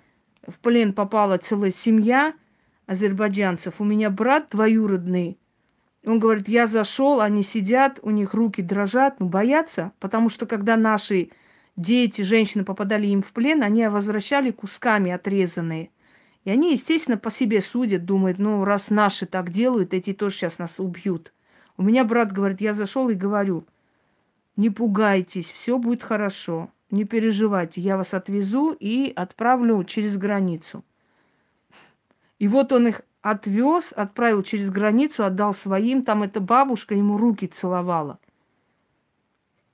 [0.48, 2.34] в плен попала целая семья
[2.86, 5.38] азербайджанцев, у меня брат двоюродный,
[6.06, 10.78] он говорит, я зашел, они сидят, у них руки дрожат, ну боятся, потому что когда
[10.78, 11.32] наши
[11.76, 15.90] дети, женщины попадали им в плен, они возвращали кусками отрезанные.
[16.46, 20.58] И они, естественно, по себе судят, думают, ну, раз наши так делают, эти тоже сейчас
[20.58, 21.34] нас убьют.
[21.76, 23.66] У меня брат говорит, я зашел и говорю,
[24.56, 30.84] не пугайтесь, все будет хорошо, не переживайте, я вас отвезу и отправлю через границу.
[32.40, 37.48] И вот он их отвез, отправил через границу, отдал своим, там эта бабушка ему руки
[37.48, 38.20] целовала.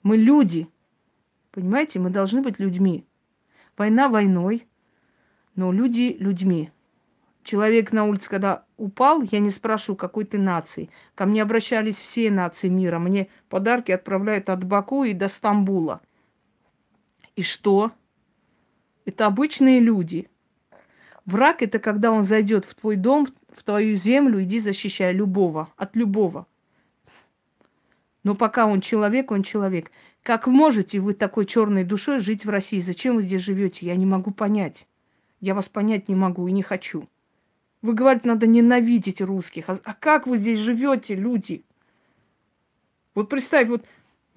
[0.01, 0.67] Мы люди,
[1.51, 3.05] Понимаете, мы должны быть людьми.
[3.77, 4.67] Война войной,
[5.55, 6.71] но люди людьми.
[7.43, 10.89] Человек на улице, когда упал, я не спрашиваю, какой ты нации.
[11.15, 12.99] Ко мне обращались все нации мира.
[12.99, 16.01] Мне подарки отправляют от Баку и до Стамбула.
[17.39, 17.93] И что?
[19.05, 20.29] Это обычные люди.
[21.23, 25.95] Враг это когда он зайдет в твой дом, в твою землю, иди защищай любого, от
[25.95, 26.47] любого.
[28.25, 29.89] Но пока он человек, он человек.
[30.21, 32.81] Как можете вы такой черной душой жить в России?
[32.81, 33.85] Зачем вы здесь живете?
[33.85, 34.85] Я не могу понять.
[35.39, 37.07] Я вас понять не могу и не хочу.
[37.81, 39.69] Вы говорите, надо ненавидеть русских.
[39.69, 41.63] А, а как вы здесь живете, люди?
[43.15, 43.85] Вот представь, вот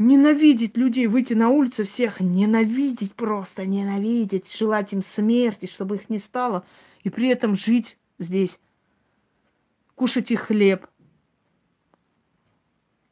[0.06, 6.18] ненавидеть людей, выйти на улицу, всех ненавидеть просто, ненавидеть, желать им смерти, чтобы их не
[6.18, 6.64] стало,
[7.04, 8.58] и при этом жить здесь,
[9.94, 10.86] кушать их хлеб,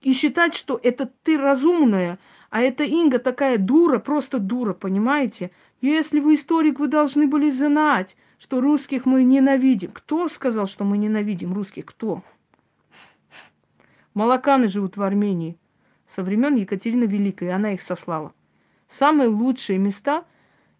[0.00, 2.18] и считать, что это ты разумная,
[2.48, 5.50] а эта Инга такая дура, просто дура, понимаете?
[5.82, 9.90] Если вы историк, вы должны были знать, что русских мы ненавидим.
[9.92, 11.84] Кто сказал, что мы ненавидим русских?
[11.86, 12.22] Кто?
[14.14, 15.56] Малаканы живут в Армении.
[16.10, 18.32] Со времен Екатерины Великой, она их сослала.
[18.88, 20.24] Самые лучшие места,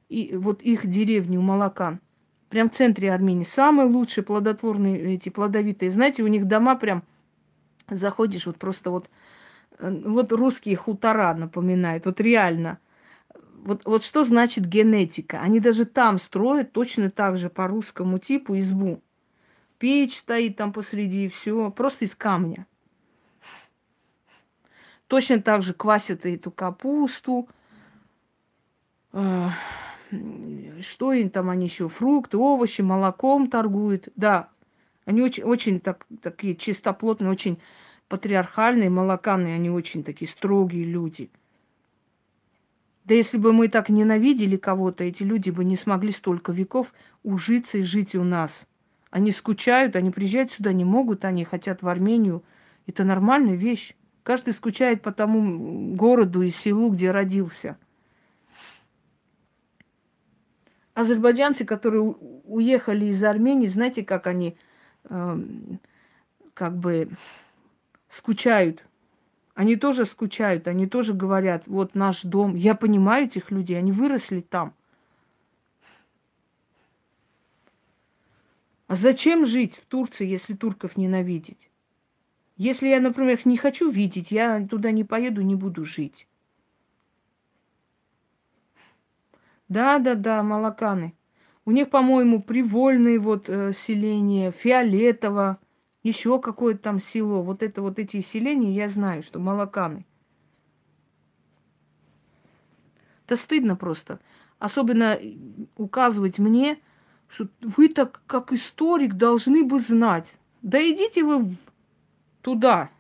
[0.09, 2.01] и вот их деревни у Малакан,
[2.49, 5.91] прям в центре Армении, самые лучшие плодотворные, эти плодовитые.
[5.91, 7.05] Знаете, у них дома прям,
[7.89, 9.09] заходишь, вот просто вот,
[9.79, 12.81] э, вот русские хутора напоминают, вот реально.
[13.63, 15.41] Вот, вот что значит генетика?
[15.41, 19.01] Они даже там строят точно так же по русскому типу избу.
[19.79, 22.67] Печь стоит там посреди, все просто из камня.
[25.11, 27.49] Точно так же квасят эту капусту.
[29.13, 29.51] А,
[30.83, 31.89] что им там они еще?
[31.89, 34.09] Фрукты, овощи, молоком торгуют.
[34.15, 34.51] Да,
[35.07, 37.59] они очень, очень так, такие чистоплотные, очень
[38.07, 41.29] патриархальные, молоканные, они очень такие строгие люди.
[43.03, 46.95] Да если бы мы так ненавидели кого-то, эти люди бы не смогли столько веков
[47.25, 48.69] ужиться и жить у нас.
[49.11, 52.45] Они скучают, они приезжать сюда не могут, они хотят в Армению.
[52.87, 53.97] Это нормальная вещь.
[54.31, 57.77] Каждый скучает по тому городу и селу, где родился.
[60.95, 64.57] Азербайджанцы, которые уехали из Армении, знаете, как они
[65.03, 65.37] э,
[66.55, 67.11] как бы
[68.09, 68.85] скучают.
[69.55, 72.55] Они тоже скучают, они тоже говорят, вот наш дом.
[72.55, 74.75] Я понимаю этих людей, они выросли там.
[78.87, 81.70] А зачем жить в Турции, если турков ненавидеть?
[82.61, 86.29] Если я, например, их не хочу видеть, я туда не поеду, не буду жить.
[89.69, 91.15] Да, да, да, молоканы.
[91.65, 95.59] У них, по-моему, привольные вот э, селения, фиолетово,
[96.03, 97.41] еще какое-то там село.
[97.41, 100.05] Вот это вот эти селения, я знаю, что молоканы.
[103.25, 104.21] Это стыдно просто.
[104.59, 105.19] Особенно
[105.79, 106.79] указывать мне,
[107.27, 110.37] что вы так, как историк, должны бы знать.
[110.61, 111.70] Да идите вы в
[112.43, 112.91] туда.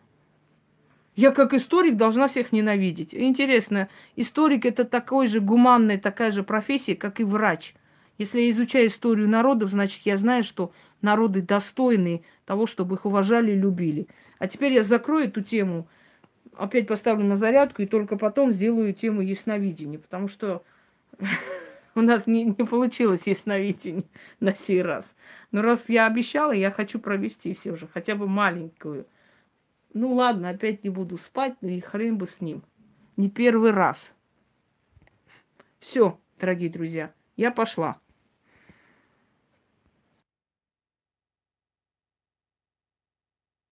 [1.16, 3.14] Я как историк должна всех ненавидеть.
[3.14, 7.74] Интересно, историк это такой же гуманная, такая же профессия, как и врач.
[8.16, 10.72] Если я изучаю историю народов, значит, я знаю, что
[11.03, 14.09] народы достойны того, чтобы их уважали и любили.
[14.38, 15.88] А теперь я закрою эту тему,
[16.57, 20.62] опять поставлю на зарядку и только потом сделаю тему ясновидения, потому что
[21.95, 24.05] у нас не, не получилось ясновидение
[24.38, 25.14] на сей раз.
[25.51, 29.07] Но раз я обещала, я хочу провести все же, хотя бы маленькую–
[29.93, 32.62] ну ладно, опять не буду спать, ну и хрен бы с ним.
[33.16, 34.14] Не первый раз.
[35.78, 38.01] Все, дорогие друзья, я пошла.